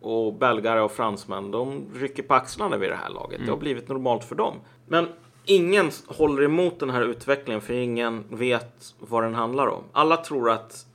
[0.00, 3.40] Och belgare och fransmän, de rycker på axlarna vid det här laget.
[3.44, 4.54] Det har blivit normalt för dem.
[4.86, 5.08] Men
[5.44, 9.84] ingen håller emot den här utvecklingen för ingen vet vad den handlar om.
[9.92, 10.86] Alla tror att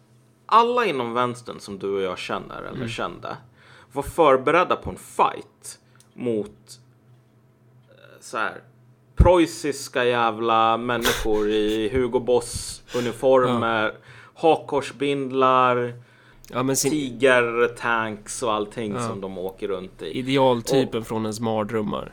[0.45, 3.37] alla inom vänstern som du och jag känner eller kände
[3.93, 5.79] var förberedda på en fight
[6.13, 6.79] mot
[7.89, 8.61] eh, så här
[9.15, 13.93] preussiska jävla människor i Hugo Boss uniformer,
[14.35, 15.93] hakkorsbindlar,
[16.49, 19.07] Ja sin tigertanks och allting Ja.
[19.07, 20.05] som de åker runt i.
[20.19, 22.11] idealtypen från ens mardrömmar.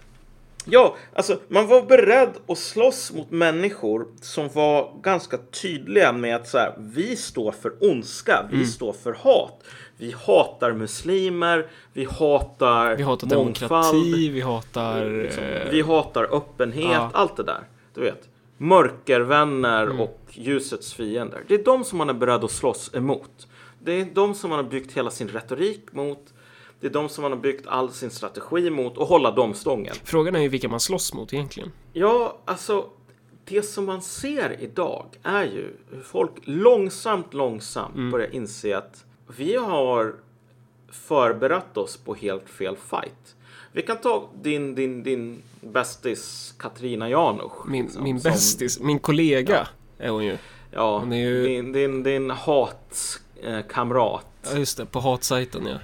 [0.65, 6.49] Ja, alltså man var beredd att slåss mot människor som var ganska tydliga med att
[6.49, 9.65] så här, vi står för ondska, vi står för hat.
[9.97, 15.11] Vi hatar muslimer, vi hatar Vi hatar mångfald, demokrati, vi hatar...
[15.11, 17.11] liksom, eh, vi hatar öppenhet, ja.
[17.15, 17.61] allt det där.
[17.95, 20.01] Du vet, mörkervänner Mm.
[20.01, 21.41] och ljusets fiender.
[21.49, 23.49] Det är de som man är beredd att slåss emot.
[23.83, 26.35] Det är de som man har byggt hela sin retorik mot.
[26.81, 29.95] Det är de som man har byggt all sin strategi mot och hålla dem stången.
[30.05, 31.73] Frågan är ju vilka man slåss mot egentligen.
[31.93, 32.87] Ja, alltså
[33.45, 38.11] det som man ser idag är ju hur folk långsamt, långsamt Mm.
[38.11, 39.05] börjar inse att
[39.37, 40.15] vi har
[40.91, 43.37] förberett oss på helt fel fight.
[43.73, 47.53] Vi kan ta din, din, din bästis Katrina Janusz.
[47.67, 49.69] Min, liksom, min bästis, min kollega
[49.99, 50.37] är hon ju.
[50.71, 52.31] Ja, hon är ju- din, din, din
[53.43, 54.27] hatkamrat.
[54.53, 55.79] Ja just det, på hatsajten ja.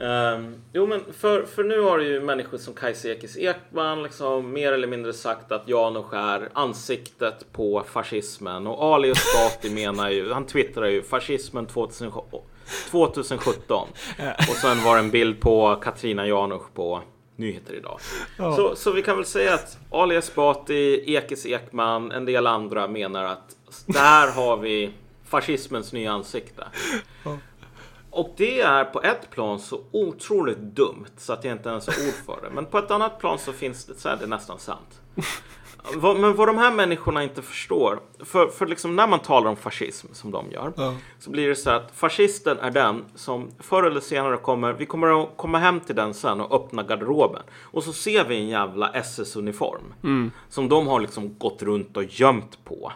[0.00, 4.72] Ehm, jo men för, för nu har ju människor som Kajsa Ekis Ekman liksom mer
[4.72, 10.46] eller mindre sagt att Janusz är ansiktet på fascismen och Ali Esbati menar ju, han
[10.46, 12.40] twittrar ju fascismen 2017
[12.90, 13.88] 2017
[14.38, 17.02] och sen var det en bild på Katrina Janusz på
[17.36, 18.00] nyheter idag.
[18.38, 18.56] Ja.
[18.56, 23.24] Så, så vi kan väl säga att Ali Esbati, Ekis Ekman, en del andra menar
[23.24, 24.90] att där har vi
[25.24, 26.64] fascismens nya ansikte.
[27.24, 27.38] Ja.
[28.10, 31.94] Och det är på ett plan så otroligt dumt så att jag inte ens har
[32.08, 32.54] ord för det.
[32.54, 35.00] Men på ett annat plan så finns det, så är det nästan sant.
[36.16, 40.06] Men vad de här människorna inte förstår, för, för liksom när man talar om fascism
[40.12, 40.94] som de gör, Ja.
[41.18, 45.22] så blir det så att fascisten är den som förr eller senare kommer, vi kommer
[45.22, 47.42] att komma hem till den sen och öppna garderoben.
[47.62, 49.94] Och så ser vi en jävla SS-uniform
[50.48, 52.92] som de har liksom gått runt och gömt på.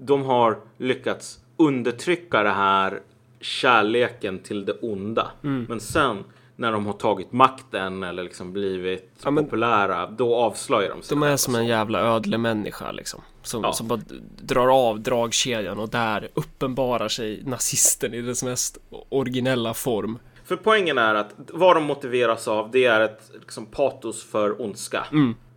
[0.00, 3.00] De har lyckats undertrycka det här
[3.42, 5.30] kärleken till det onda.
[5.40, 6.24] Men sen
[6.56, 11.16] när de har tagit makten eller liksom blivit Ja, men- populära, då avslöjar de sig.
[11.16, 13.20] De är som en jävla ödlemänniska liksom.
[13.42, 13.72] Som, Ja.
[13.72, 14.00] som bara
[14.42, 18.78] drar av dragkedjan och där uppenbarar sig nazisten i dess mest
[19.08, 20.18] originella form.
[20.44, 25.06] För poängen är att vad de motiveras av, det är ett liksom, patos för ondska.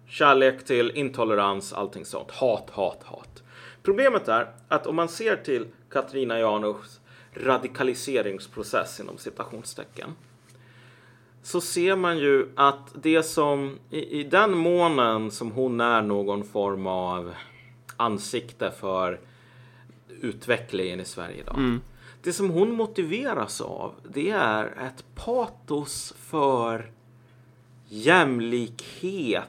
[0.09, 2.31] Kärlek till intolerans, allting sånt.
[2.31, 3.43] Hat, hat, hat.
[3.83, 6.99] Problemet är att om man ser till Katarina Janouchs
[7.35, 10.09] radikaliseringsprocess inom citationstecken
[11.43, 16.43] så ser man ju att det som i, i den månen som hon är någon
[16.43, 17.33] form av
[17.97, 19.19] ansikte för
[20.21, 21.79] utvecklingen i Sverige idag.
[22.21, 26.91] Det som hon motiveras av, det är ett patos för
[27.89, 29.45] jämlikhet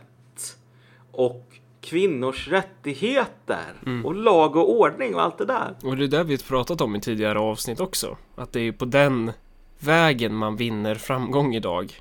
[1.13, 1.45] och
[1.87, 5.77] kvinnors rättigheter och lag och ordning och allt det där.
[5.83, 8.17] Och det är det vi pratat om i tidigare avsnitt också.
[8.35, 9.33] Att det är på den
[9.79, 11.93] vägen man vinner framgång idag.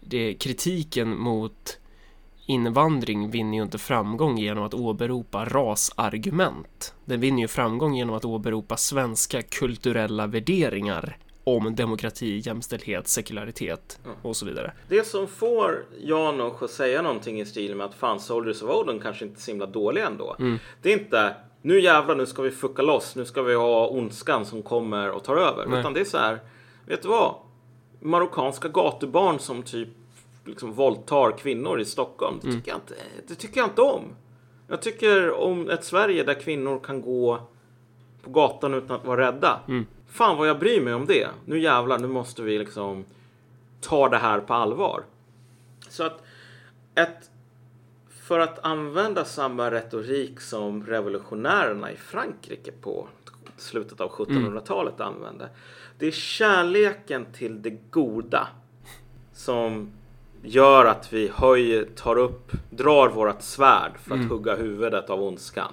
[0.00, 1.78] Det kritiken mot
[2.46, 6.94] invandring vinner ju inte framgång genom att åberopa rasargument.
[7.04, 11.16] Den vinner ju framgång genom att åberopa svenska kulturella värderingar
[11.56, 14.72] om demokrati, jämställdhet, sekularitet och så vidare.
[14.88, 19.00] Det som får Janosch att säga någonting i stil med att fan Soldiers of Odin
[19.00, 20.36] kanske inte är så himla dåliga ändå.
[20.82, 24.46] Det är inte nu jävlar nu ska vi fucka loss, nu ska vi ha ondskan
[24.46, 25.66] som kommer och tar över.
[25.66, 25.80] Nej.
[25.80, 26.38] Utan det är så här,
[26.86, 27.34] vet du vad?
[28.00, 29.88] Marockanska gatubarn som typ
[30.44, 32.40] liksom våldtar kvinnor i Stockholm.
[32.42, 32.94] Det tycker, jag inte,
[33.28, 34.02] det tycker jag inte om.
[34.68, 37.40] Jag tycker om ett Sverige där kvinnor kan gå
[38.22, 39.60] på gatan utan att vara rädda.
[40.08, 41.28] Fan vad jag bryr mig om det.
[41.44, 43.04] Nu jävlar, nu måste vi liksom
[43.80, 45.04] ta det här på allvar.
[45.88, 46.22] Så att
[46.94, 47.30] ett,
[48.08, 53.08] för att använda samma retorik som revolutionärerna i Frankrike på
[53.56, 55.48] slutet av 1700-talet använde.
[55.98, 58.48] Det är kärleken till det goda
[59.32, 59.90] som
[60.42, 65.72] gör att vi höjer, tar upp, drar vårat svärd för att hugga huvudet av ondskan.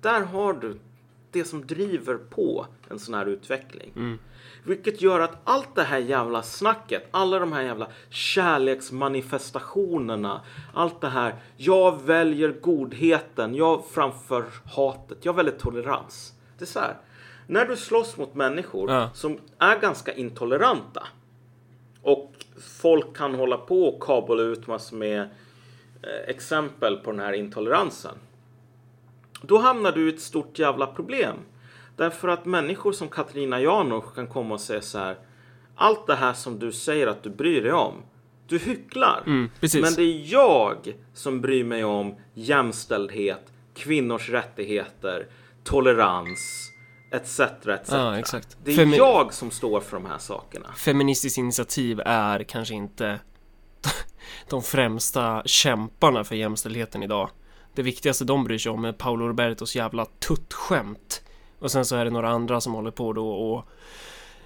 [0.00, 0.78] Där har du
[1.32, 4.18] det som driver på en sån här utveckling.
[4.64, 10.40] Vilket gör att allt det här jävla snacket, alla de här jävla kärleksmanifestationerna,
[10.74, 11.34] allt det här.
[11.56, 14.44] Jag väljer godheten, jag framför
[14.76, 16.32] hatet, jag väljer tolerans.
[16.58, 16.96] Det är så här.
[17.46, 19.10] När du slåss mot människor Ja.
[19.14, 21.06] som är ganska intoleranta
[22.02, 22.32] och
[22.80, 25.20] folk kan hålla på och kabla ut massor med
[26.02, 28.14] eh, exempel på den här intoleransen.
[29.42, 31.36] Då hamnar du i ett stort jävla problem.
[31.96, 35.18] Därför att människor som Katarina Janouch kan komma och säga så här.
[35.74, 37.94] Allt det här som du säger att du bryr dig om.
[38.46, 39.22] Du hycklar.
[39.26, 39.50] Mm.
[39.60, 45.26] Men det är jag som bryr mig om jämställdhet, kvinnors rättigheter,
[45.64, 46.70] tolerans,
[47.12, 47.40] etc.
[47.40, 47.92] etc.
[48.18, 48.56] Exakt.
[48.64, 50.72] Det är Femi- jag som står för de här sakerna.
[50.72, 53.20] Feministiskt initiativ är kanske inte
[54.48, 57.30] de främsta kämparna för jämställdheten idag.
[57.74, 61.22] Det viktigaste de bryr sig om är Paolo Robertos jävla tuttskämt.
[61.58, 63.64] Och sen så är det några andra som håller på då och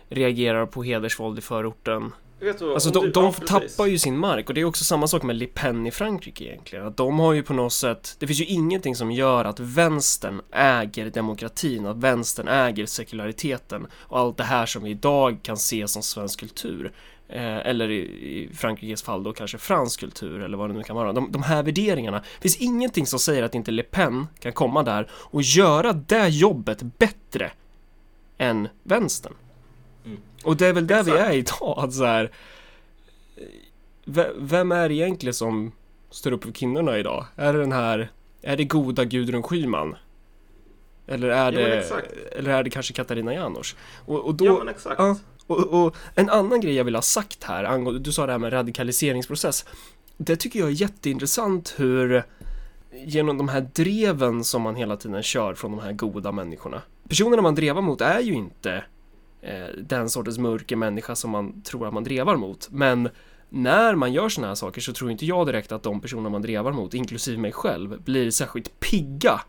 [0.09, 2.13] reagerar på hedersvåld i förorten.
[2.41, 5.07] Du, Alltså de, du- de ja, tappar ju sin mark och det är också samma
[5.07, 6.87] sak med Le Pen i Frankrike egentligen.
[6.87, 10.41] Att de har ju på något sätt, det finns ju ingenting som gör att vänstern
[10.53, 15.89] äger demokratin, att vänstern äger sekulariteten och allt det här som vi idag kan se
[15.89, 16.93] som svensk kultur.
[17.29, 21.13] Eh, eller i, Frankrikes fall då kanske fransk kultur eller vad det nu kan vara.
[21.13, 24.83] De, de här värderingarna, det finns ingenting som säger att inte Le Pen kan komma
[24.83, 27.53] där och göra det jobbet bättre
[28.39, 29.33] än vänstern.
[30.45, 31.31] Och det är väl där vi Exakt.
[31.31, 32.31] är idag, att så här,
[34.37, 35.73] Vem är det egentligen som
[36.11, 37.25] står upp för kvinnorna idag?
[37.37, 38.11] Är det den här,
[38.43, 39.97] är det goda Gudrun Schyman?
[41.07, 41.93] Eller är Ja, det,
[42.39, 43.77] eller är det kanske Katarina Janouch?
[44.07, 44.95] Och, och då, Ja men exakt.
[44.99, 45.17] Ja,
[45.47, 48.39] och, och en annan grej jag vill ha sagt här angående, du sa det här
[48.39, 49.65] med radikaliseringsprocess.
[50.17, 52.23] Det tycker jag är jätteintressant hur
[53.05, 56.83] genom de här dreven som man hela tiden kör från de här goda människorna.
[57.09, 58.85] Personerna man drevar mot är ju inte
[59.43, 62.69] eh, den sortens mörker människa som man tror att man drevar mot.
[62.71, 63.09] Men
[63.49, 66.43] när man gör sådana här saker så tror inte jag direkt att de personer man
[66.43, 69.41] drevar mot, inklusive mig själv, blir särskilt pigga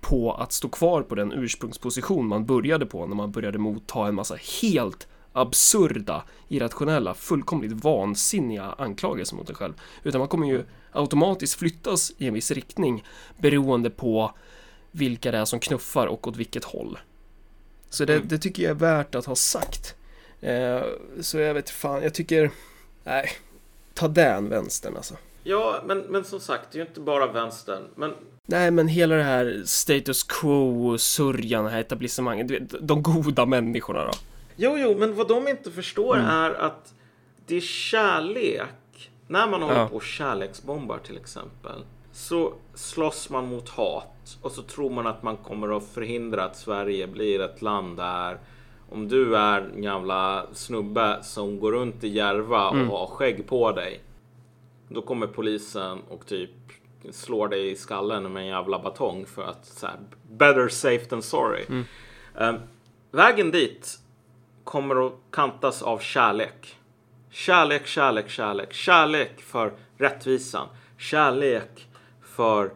[0.00, 4.14] på att stå kvar på den ursprungsposition man började på när man började motta en
[4.14, 9.74] massa helt absurda, irrationella, fullkomligt vansinniga anklagelser mot en själv.
[10.02, 13.04] Utan man kommer ju automatiskt flyttas i en viss riktning
[13.38, 14.34] beroende på
[14.90, 16.98] vilka det är som knuffar och åt vilket håll.
[17.90, 18.28] Så det, Mm.
[18.28, 19.94] det tycker jag är värt att ha sagt.
[20.40, 20.80] Eh,
[21.20, 22.50] så jag vet fan, jag tycker,
[23.04, 23.30] nej,
[23.94, 25.14] ta den vänstern alltså.
[25.44, 27.82] Ja, men, men som sagt, det är ju inte bara vänstern.
[27.96, 28.14] Men
[28.46, 34.10] Nej, men hela det här status quo-sörjan, det här etablissemanget, de goda människorna då.
[34.62, 36.26] Jo, jo, men vad de inte förstår Mm.
[36.30, 36.94] är att
[37.46, 39.10] det är kärlek.
[39.26, 39.88] När man håller Ja.
[39.88, 41.84] på och kärleksbombar till exempel.
[42.12, 44.38] Så slåss man mot hat.
[44.42, 48.38] Och så tror man att man kommer att förhindra att Sverige blir ett land där
[48.90, 52.88] om du är en jävla snubbe som går runt i Järva och Mm.
[52.88, 54.00] har skägg på dig.
[54.88, 56.50] Då kommer polisen och typ
[57.10, 59.96] slår dig i skallen med en jävla batong för att så här,
[60.30, 61.64] better safe than sorry.
[61.68, 61.84] Mm.
[62.38, 62.56] Ehm,
[63.10, 63.98] vägen dit
[64.64, 66.76] kommer att kantas av kärlek.
[67.30, 68.72] Kärlek, kärlek, kärlek.
[68.72, 70.68] Kärlek för rättvisan.
[70.98, 71.88] Kärlek
[72.22, 72.70] för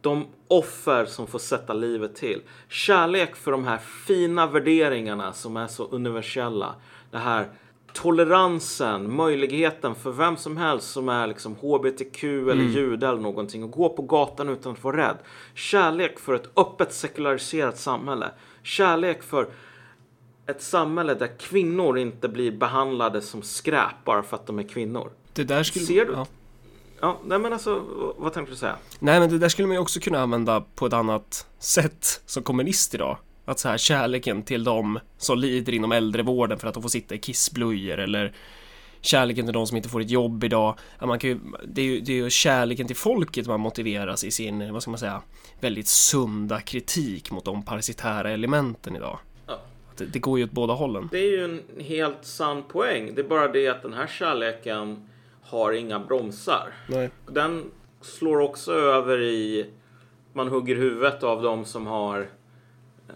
[0.00, 2.42] de offer som får sätta livet till.
[2.68, 6.74] Kärlek för de här fina värderingarna som är så universella.
[7.10, 7.48] Det här
[7.92, 13.70] toleransen, möjligheten för vem som helst som är liksom HBTQ eller jude eller någonting att
[13.70, 15.16] gå på gatan utan att vara rädd.
[15.54, 18.30] Kärlek för ett öppet sekulariserat samhälle.
[18.62, 19.48] Kärlek för
[20.46, 25.10] ett samhälle där kvinnor inte blir behandlade som skräp bara för att de är kvinnor.
[25.32, 25.86] Det där skulle...
[25.86, 26.12] Ser du?
[26.12, 26.26] Ja.
[27.00, 27.82] Ja, nej men alltså,
[28.16, 28.76] vad tänkte du säga?
[28.98, 32.42] Nej, men det där skulle man ju också kunna använda på ett annat sätt som
[32.42, 33.18] kommunist idag.
[33.44, 37.14] Att så här kärleken till dem som lider inom äldrevården för att de får sitta
[37.14, 38.34] i kissblöjor eller
[39.00, 40.78] kärleken till de som inte får ett jobb idag.
[40.98, 44.24] Ja, man kan ju, det, är ju, det är ju kärleken till folket man motiveras
[44.24, 45.22] i sin, vad ska man säga,
[45.60, 49.18] väldigt sunda kritik mot de parasitära elementen idag.
[49.96, 51.08] Det, det går ju åt båda hållen.
[51.12, 53.14] Det är ju en helt sann poäng.
[53.14, 55.08] Det är bara det att den här kärleken
[55.42, 56.72] har inga bromsar.
[56.88, 57.10] Nej.
[57.26, 57.70] Den
[58.00, 59.70] slår också över i...
[60.32, 62.26] Man hugger huvudet av de som har eh,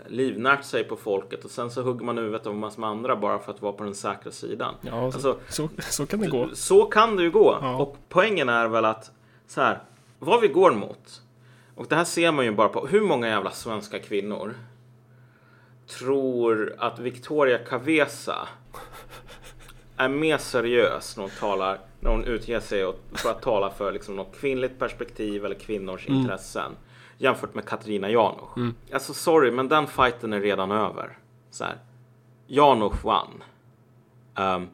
[0.08, 3.38] livnärt sig på folket och sen så hugger man huvudet av en massa andra bara
[3.38, 4.74] för att vara på den säkra sidan.
[4.80, 6.48] Ja, så, Alltså, så, så kan det gå.
[6.52, 7.58] Så kan det ju gå.
[7.60, 7.76] Ja.
[7.76, 9.10] Och poängen är väl att
[9.46, 9.78] så här,
[10.18, 11.22] vad vi går mot.
[11.74, 14.54] Och det här ser man ju bara på hur många jävla svenska kvinnor
[15.86, 18.48] tror att Victoria Cavesa
[19.96, 24.16] är mer seriös när hon talar, när hon utger sig för att tala för liksom
[24.16, 26.72] något kvinnligt perspektiv eller kvinnors intressen
[27.18, 28.58] jämfört med Katarina Janouch.
[28.92, 31.18] Alltså sorry, men den fighten är redan över.
[31.50, 31.78] Så här.
[32.46, 33.42] Janouch vann.
[34.38, 34.68] Um,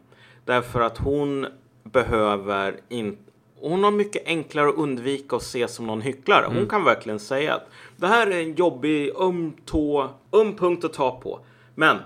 [0.45, 1.47] därför att hon
[1.83, 6.47] behöver inte hon har mycket enklare att undvika att se som någon hycklare.
[6.47, 7.67] Hon kan verkligen säga att
[8.03, 11.41] det här är en jobbig, öm tå, öm punkt att ta på.
[11.75, 11.99] Men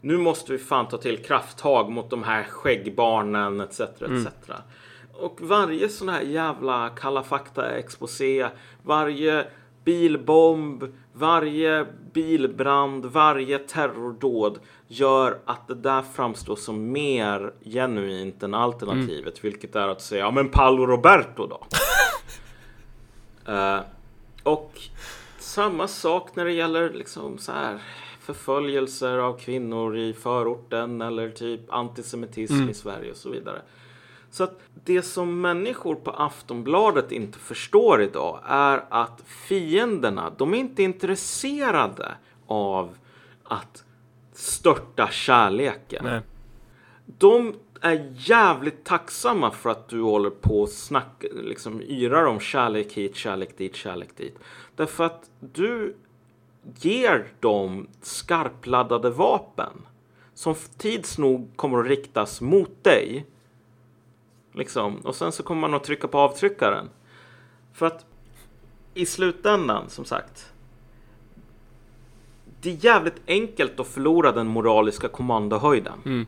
[0.00, 3.80] nu måste vi fan ta till krafttag mot de här skäggbarnen etc.
[3.80, 4.28] etc.
[5.12, 8.48] Och varje sån här jävla Kalla fakta exposé,
[8.82, 9.46] varje
[9.84, 14.58] bilbomb, varje bilbrand, varje terrordåd
[14.88, 20.30] gör att det där framstår som mer genuint än alternativet, vilket är att säga ja
[20.30, 21.66] men Paolo Roberto då.
[23.46, 23.80] Eh,
[24.42, 24.80] och
[25.52, 27.78] samma sak när det gäller liksom så här
[28.20, 33.62] förföljelser av kvinnor i förorten eller typ antisemitism i Sverige och så vidare.
[34.30, 40.58] Så att det som människor på Aftonbladet inte förstår idag är att fienderna, de är
[40.58, 42.14] inte intresserade
[42.46, 42.96] av
[43.44, 43.84] att
[44.32, 46.04] störta kärleken.
[46.04, 46.20] Nej.
[47.06, 52.92] De är jävligt tacksamma för att du håller på och snack, liksom yrar om kärlek
[52.92, 54.38] hit, kärlek dit, kärlek dit.
[54.76, 55.96] Därför att du
[56.80, 59.72] ger dem skarpladdade vapen
[60.34, 63.26] som tids nog kommer att riktas mot dig.
[64.52, 64.96] Liksom.
[64.96, 66.90] Och sen så kommer man att trycka på avtryckaren.
[67.72, 68.06] För att
[68.94, 70.52] i slutändan, som sagt.
[72.60, 75.98] Det är jävligt enkelt att förlora den moraliska kommandohöjden.
[76.04, 76.26] Mm.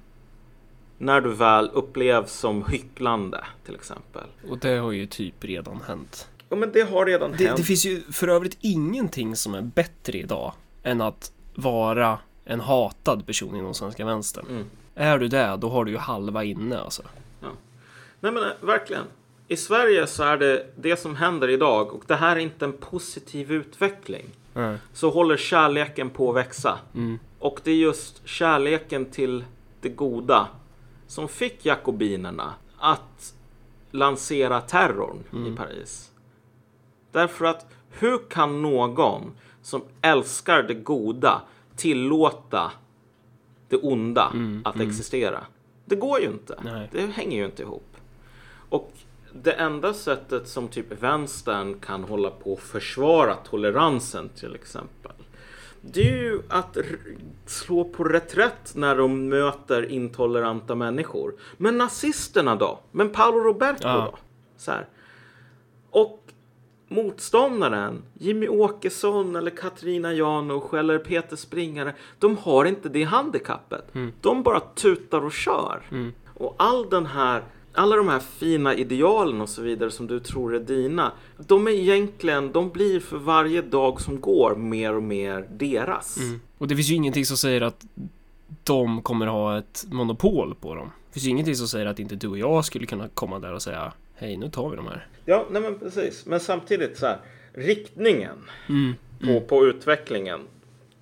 [0.98, 4.24] När du väl upplevs som hycklande, till exempel.
[4.48, 6.28] Och det har ju typ redan hänt.
[6.48, 7.56] Ja, men det har redan Det, hänt.
[7.56, 10.52] det finns ju för övrigt ingenting som är bättre idag
[10.82, 14.46] än att vara en hatad person inom svenska vänstern.
[14.48, 14.64] Mm.
[14.94, 17.02] Är du det, då har du ju halva inne alltså.
[18.20, 19.04] Nej men eh, verkligen.
[19.48, 22.72] I Sverige så är det det som händer idag och det här är inte en
[22.72, 24.24] positiv utveckling.
[24.52, 24.76] Nej.
[24.92, 26.78] Så håller kärleken på att växa.
[26.94, 27.18] Mm.
[27.38, 29.44] Och det är just kärleken till
[29.80, 30.48] det goda
[31.14, 33.34] som fick jakobinerna att
[33.90, 36.12] lansera terrorn i Paris.
[37.12, 39.32] Därför att hur kan någon
[39.62, 41.42] som älskar det goda
[41.76, 42.72] tillåta
[43.68, 44.32] det onda
[44.64, 45.44] att existera?
[45.84, 46.60] Det går ju inte.
[46.64, 46.88] Nej.
[46.92, 47.96] Det hänger ju inte ihop.
[48.68, 48.92] Och
[49.32, 55.12] det enda sättet som typ vänstern kan hålla på och försvara toleransen till exempel.
[55.92, 56.76] Det är ju att
[57.46, 61.34] slå på reträtt när de möter intoleranta människor.
[61.56, 62.80] Men nazisterna då?
[62.90, 64.08] Men Paolo Roberto Ja.
[64.12, 64.18] då?
[64.56, 64.88] Så här.
[65.90, 66.20] Och
[66.88, 73.92] motståndaren, Jimmy Åkesson eller Katarina Janouch eller Peter Springare, de har inte det handikappet.
[74.20, 75.82] De bara tutar och kör.
[76.34, 77.42] Och all den här,
[77.74, 81.12] alla de här fina idealen och så vidare som du tror är dina,
[81.46, 86.18] de är egentligen, de blir för varje dag som går mer och mer deras.
[86.58, 87.84] Och det finns ju ingenting som säger att
[88.64, 90.90] de kommer ha ett monopol på dem.
[91.08, 93.52] Det finns ju ingenting som säger att inte du och jag skulle kunna komma där
[93.52, 95.06] och säga Hej, nu tar vi de här.
[95.24, 96.26] Ja, nej men precis.
[96.26, 97.18] Men samtidigt så här,
[97.52, 98.36] riktningen
[98.68, 98.94] Mm.
[99.20, 100.40] på, på utvecklingen,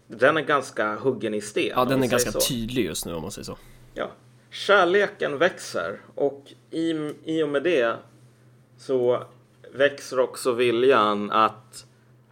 [0.06, 1.72] den är ganska huggen i sten.
[1.76, 2.40] Ja, den är ganska så.
[2.40, 3.56] tydlig just nu om man säger så.
[3.94, 4.10] Ja.
[4.52, 6.90] Kärleken växer och i,
[7.24, 7.96] i och med det
[8.76, 9.22] så
[9.74, 11.86] växer också viljan att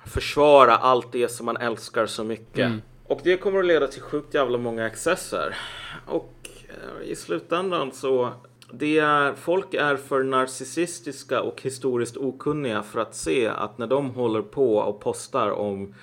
[0.07, 2.67] försvara allt det som man älskar så mycket.
[2.67, 2.83] Mm.
[3.07, 5.57] Och det kommer att leda till sjukt jävla många excesser.
[6.07, 8.33] Och eh, i slutändan så
[8.73, 14.11] det är, folk är för narcissistiska och historiskt okunniga för att se att när de
[14.11, 15.95] håller på och postar om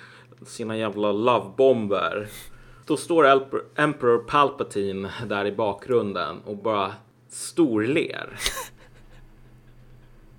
[0.46, 2.28] sina jävla lovebomber
[2.88, 3.24] då står
[3.74, 6.92] Emperor- Palpatine där i bakgrunden och bara
[7.28, 8.38] storler.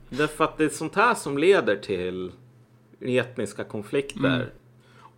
[0.09, 2.31] Därför att det är sånt här som leder till
[2.99, 4.49] etniska konflikter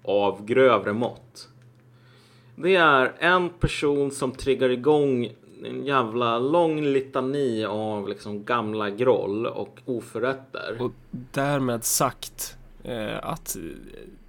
[0.04, 1.50] av grövre mått.
[2.56, 5.34] Det är en person som triggar igång
[5.66, 10.78] en jävla lång litani av liksom gamla groll och oförrätter.
[10.80, 13.58] Och därmed sagt eh, att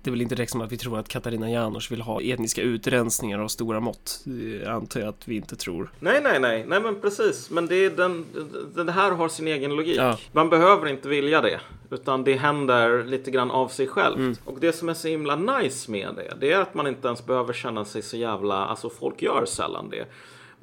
[0.02, 3.38] det väl inte räcker som att vi tror att Katarina Janouch vill ha etniska utrensningar
[3.38, 4.20] av stora mått.
[4.24, 5.92] Det antar jag att vi inte tror.
[6.00, 7.50] Nej, nej, nej, nej, men precis.
[7.50, 8.26] Men det, är den,
[8.74, 9.96] det, här har sin egen logik.
[9.98, 10.18] Ja.
[10.32, 11.60] Man behöver inte vilja det,
[11.90, 14.16] utan det händer lite grann av sig självt.
[14.16, 14.36] Mm.
[14.44, 17.26] Och det som är så himla nice med det, det är att man inte ens
[17.26, 20.06] behöver känna sig så jävla, alltså folk gör sällan det.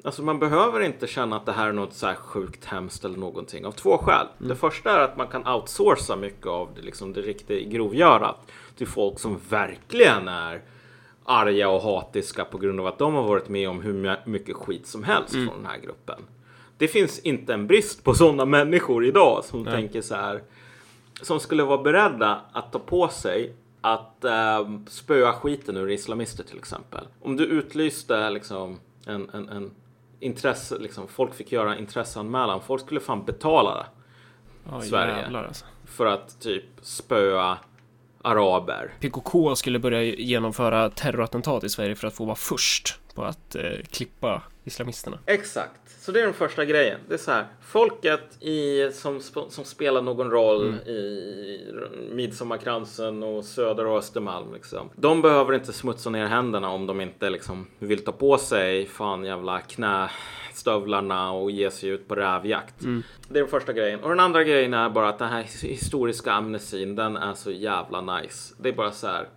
[0.04, 3.18] Alltså man behöver inte känna att det här är något så här sjukt hemskt eller
[3.18, 4.26] någonting av två skäl.
[4.38, 4.48] Mm.
[4.48, 8.36] Det första är att man kan outsourca mycket av det, liksom det riktigt grovgörat
[8.80, 10.62] till folk som verkligen är
[11.24, 14.56] arga och hatiska på grund av att de har varit med om hur my- mycket
[14.56, 15.46] skit som helst Mm.
[15.48, 16.20] från den här gruppen.
[16.78, 19.72] Det finns inte en brist på sådana människor idag som Nej.
[19.74, 20.42] tänker så här.
[21.22, 26.58] Som skulle vara beredda att ta på sig att eh, spöa skiten ur islamister till
[26.58, 27.04] exempel.
[27.22, 29.70] Om du utlyste liksom en, en, en
[30.20, 32.60] intresse, liksom, folk fick göra intresseanmälan.
[32.66, 33.86] Folk skulle fan betala
[34.70, 35.16] Ja, Sverige.
[35.18, 35.64] jävlar alltså.
[35.84, 37.58] för att typ spöa
[38.24, 38.92] araber.
[39.00, 43.62] PKK skulle börja genomföra terrorattentat i Sverige för att få vara först på att eh,
[43.90, 45.18] klippa islamisterna.
[45.26, 47.00] Exakt, så det är den första grejen.
[47.08, 50.74] Det är så här, folket i, som, som spelar någon roll Mm.
[50.88, 51.74] i
[52.12, 54.54] Midsommarkransen och Söder och Östermalm.
[54.54, 54.90] Liksom.
[54.96, 59.24] De behöver inte smutsa ner händerna om de inte liksom, vill ta på sig fan
[59.24, 62.82] jävla knästövlarna och ge sig ut på rävjakt.
[62.82, 63.02] Mm.
[63.28, 64.00] Det är den första grejen.
[64.00, 67.50] Och den andra grejen är bara att den här his- historiska amnesin, den är så
[67.50, 68.54] jävla nice.
[68.58, 69.28] Det är bara så här.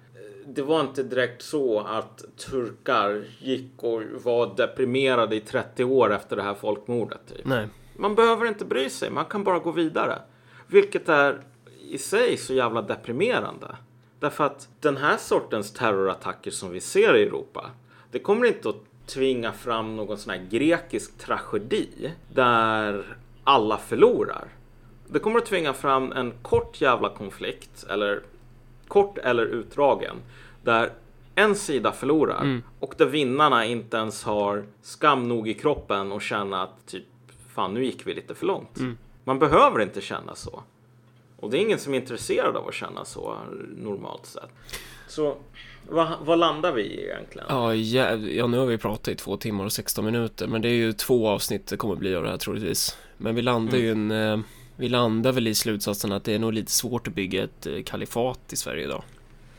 [0.46, 6.36] Det var inte direkt så att turkar gick och var deprimerade i 30 år efter
[6.36, 7.22] det här folkmordet.
[7.28, 7.46] Typ.
[7.46, 7.68] Nej.
[7.96, 10.20] Man behöver inte bry sig, man kan bara gå vidare.
[10.68, 11.42] Vilket är
[11.90, 13.76] i sig så jävla deprimerande.
[14.20, 17.72] Därför att den här sortens terrorattacker som vi ser i Europa,
[18.12, 24.48] det kommer inte att tvinga fram någon sån här grekisk tragedi där alla förlorar.
[25.08, 28.22] Det kommer att tvinga fram en kort jävla konflikt, eller
[28.94, 30.16] kort eller utdragen,
[30.64, 30.90] där
[31.36, 36.64] en sida förlorar och där vinnarna inte ens har skam nog i kroppen och känna
[36.64, 37.04] att typ
[37.56, 38.78] fan nu gick vi lite för långt.
[39.24, 40.64] Man behöver inte känna så.
[41.40, 43.36] Och det är ingen som är intresserad av att känna så
[43.78, 44.50] normalt sett.
[45.08, 45.36] Så
[45.90, 47.48] vad, vad landar vi i egentligen?
[47.50, 50.68] Ja, jä- ja, nu har vi pratat i två timmar och 16 minuter, men det
[50.70, 52.98] är ju två avsnitt det kommer bli av det här troligtvis.
[53.18, 54.12] Men vi landar ju en...
[54.12, 54.40] Eh,
[54.76, 57.84] vi landar väl i slutsatsen att det är nog lite svårt att bygga ett eh,
[57.84, 59.04] kalifat i Sverige idag.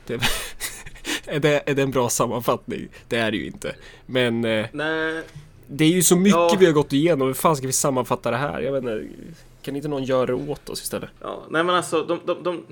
[0.06, 0.14] Det,
[1.26, 2.88] är, det, är det en bra sammanfattning?
[3.08, 3.74] Det är det ju inte.
[4.06, 5.22] Men eh, Nej,
[5.66, 6.56] det är ju så mycket Ja.
[6.60, 7.26] vi har gått igenom.
[7.26, 8.60] Hur fan ska vi sammanfatta det här?
[8.60, 9.08] Jag vet inte.
[9.62, 11.10] Kan inte någon göra det åt oss istället?
[11.20, 12.62] Ja, nej men alltså de, de, de,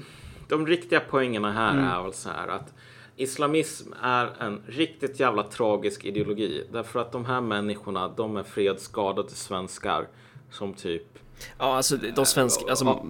[0.49, 1.85] de riktiga poängerna här Mm.
[1.85, 2.75] är väl så här att
[3.17, 6.65] islamism är en riktigt jävla tragisk ideologi.
[6.73, 10.07] Därför att de här människorna, de är fredsskadade svenskar
[10.51, 11.12] Som typ
[11.59, 13.07] Ja, alltså de svenska, alltså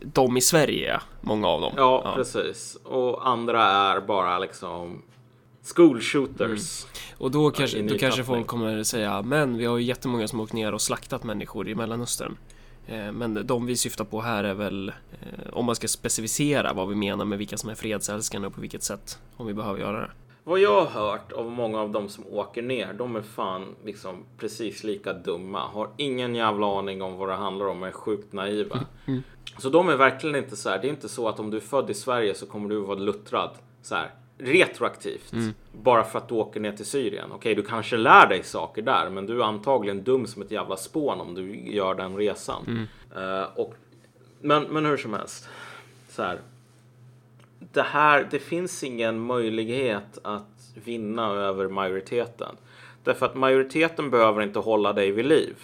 [0.00, 1.72] de i Sverige, ja, många av dem.
[1.76, 2.76] Ja, precis.
[2.84, 5.02] Och andra är bara liksom
[5.76, 6.86] school shooters.
[7.18, 10.52] Och då kanske, då kanske folk kommer säga, men vi har ju jättemånga som åkt
[10.52, 12.36] ner och slaktat människor i Mellanöstern.
[12.86, 16.88] Eh, Men de vi syftar på här är väl, eh, om man ska specificera vad
[16.88, 20.00] vi menar med vilka som är fredsälskande och på vilket sätt, om vi behöver göra
[20.00, 20.10] det.
[20.46, 24.24] Vad jag har hört av många av dem som åker ner, de är fan liksom
[24.38, 25.66] precis lika dumma.
[25.66, 28.80] Har ingen jävla aning om vad det handlar om och är sjukt naiva.
[29.58, 30.78] Så de är verkligen inte så här.
[30.78, 32.98] Det är inte så att om du är född i Sverige så kommer du vara
[32.98, 33.50] luttrad
[33.82, 35.32] så här retroaktivt.
[35.72, 37.32] Bara för att du åker ner till Syrien.
[37.32, 40.76] Okej, du kanske lär dig saker där, men du är antagligen dum som ett jävla
[40.76, 42.88] spån om du gör den resan.
[43.16, 43.74] Eh, och,
[44.40, 45.48] men, men hur som helst.
[46.08, 46.38] Så här
[47.74, 52.56] det här, det finns ingen möjlighet att vinna över majoriteten.
[53.04, 55.56] Därför att majoriteten behöver inte hålla dig vid liv.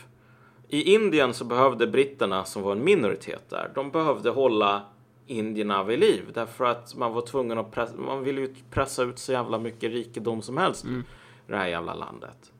[0.69, 4.83] I Indien så behövde britterna, som var en minoritet där, de behövde hålla
[5.27, 6.23] indierna vid liv.
[6.35, 9.93] Därför att man var tvungen att pressa, man ville ju pressa ut så jävla mycket
[9.93, 11.03] rikedom som helst i
[11.47, 12.53] det här jävla landet.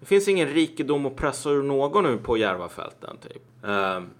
[0.00, 3.42] Det finns ingen rikedom att pressa ur någon nu på Järvafälten typ.
[3.64, 4.10] Ehm,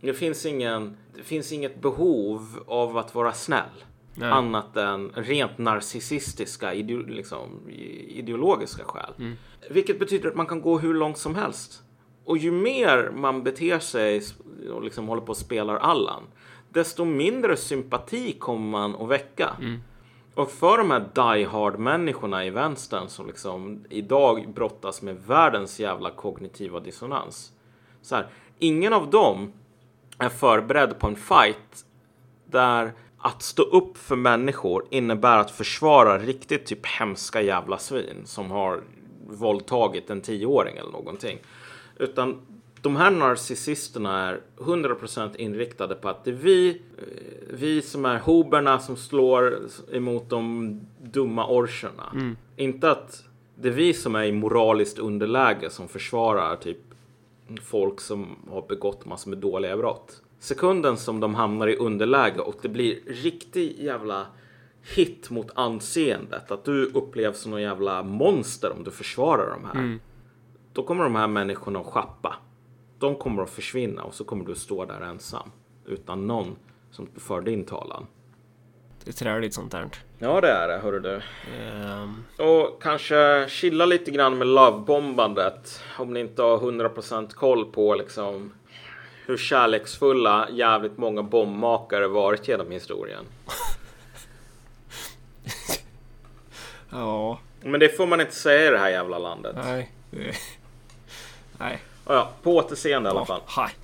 [0.00, 3.84] det finns ingen, det finns inget behov av att vara snäll.
[4.14, 4.30] Nej.
[4.30, 7.70] Annat än rent narcissistiska ideo, liksom,
[8.08, 9.36] ideologiska skäl.
[9.70, 11.82] Vilket betyder att man kan gå hur långt som helst.
[12.24, 14.22] Och ju mer man beter sig
[14.70, 16.22] och liksom håller på och spelar Allan,
[16.68, 19.56] desto mindre sympati kommer man att väcka.
[20.34, 25.80] Och för de här die hard människorna i vänstern som liksom idag brottas med världens
[25.80, 27.52] jävla kognitiva dissonans.
[28.02, 28.26] Så här,
[28.58, 29.52] ingen av dem
[30.18, 31.86] är förberedd på en fight
[32.44, 32.92] där
[33.22, 38.80] att stå upp för människor innebär att försvara riktigt typ hemska jävla svin som har
[39.28, 41.38] våldtagit en tioåring eller någonting.
[41.96, 42.40] Utan
[42.80, 47.04] de här narcissisterna är 100% inriktade på att det är vi, eh,
[47.50, 49.58] vi som är hoberna som slår
[49.92, 52.36] emot de dumma orcherna.
[52.56, 53.24] Inte att
[53.54, 56.78] det är vi som är i moraliskt underläge som försvarar typ
[57.62, 60.22] folk som har begått massor med dåliga brott.
[60.42, 64.26] Sekunden som de hamnar i underläge och det blir riktig jävla
[64.96, 69.98] hit mot anseendet, att du upplevs som någon jävla monster om du försvarar de här.
[70.72, 72.36] Då kommer de här människorna att schappa.
[72.98, 75.50] De kommer att försvinna och så kommer du stå där ensam.
[75.86, 76.56] Utan någon
[76.90, 78.06] som för din talan.
[79.04, 79.88] Det är träligt sånt där.
[80.18, 81.20] Ja, det är det, hörru du.
[81.56, 85.80] Ehm, Och kanske chilla lite grann med lovebombandet.
[85.98, 88.52] Om ni inte har 100% koll på liksom
[89.32, 93.24] hur kärleksfulla jävligt många bombmakare varit genom historien.
[96.90, 99.56] ja, Men det får man inte säga i det här jävla landet.
[99.64, 99.92] nej.
[101.58, 101.82] Nej.
[102.06, 103.40] Ja, ja, på återseende i alla fall.
[103.56, 103.74] Ja, hej.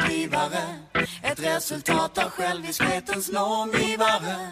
[0.00, 0.80] Historiens
[1.22, 4.50] Ett resultat av själviskhetens normgivare.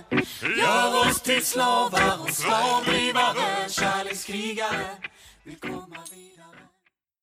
[0.58, 4.96] Gör oss till slavar och slavdrivare Kärlekskrigare.
[5.44, 6.39] Vill komma vidare.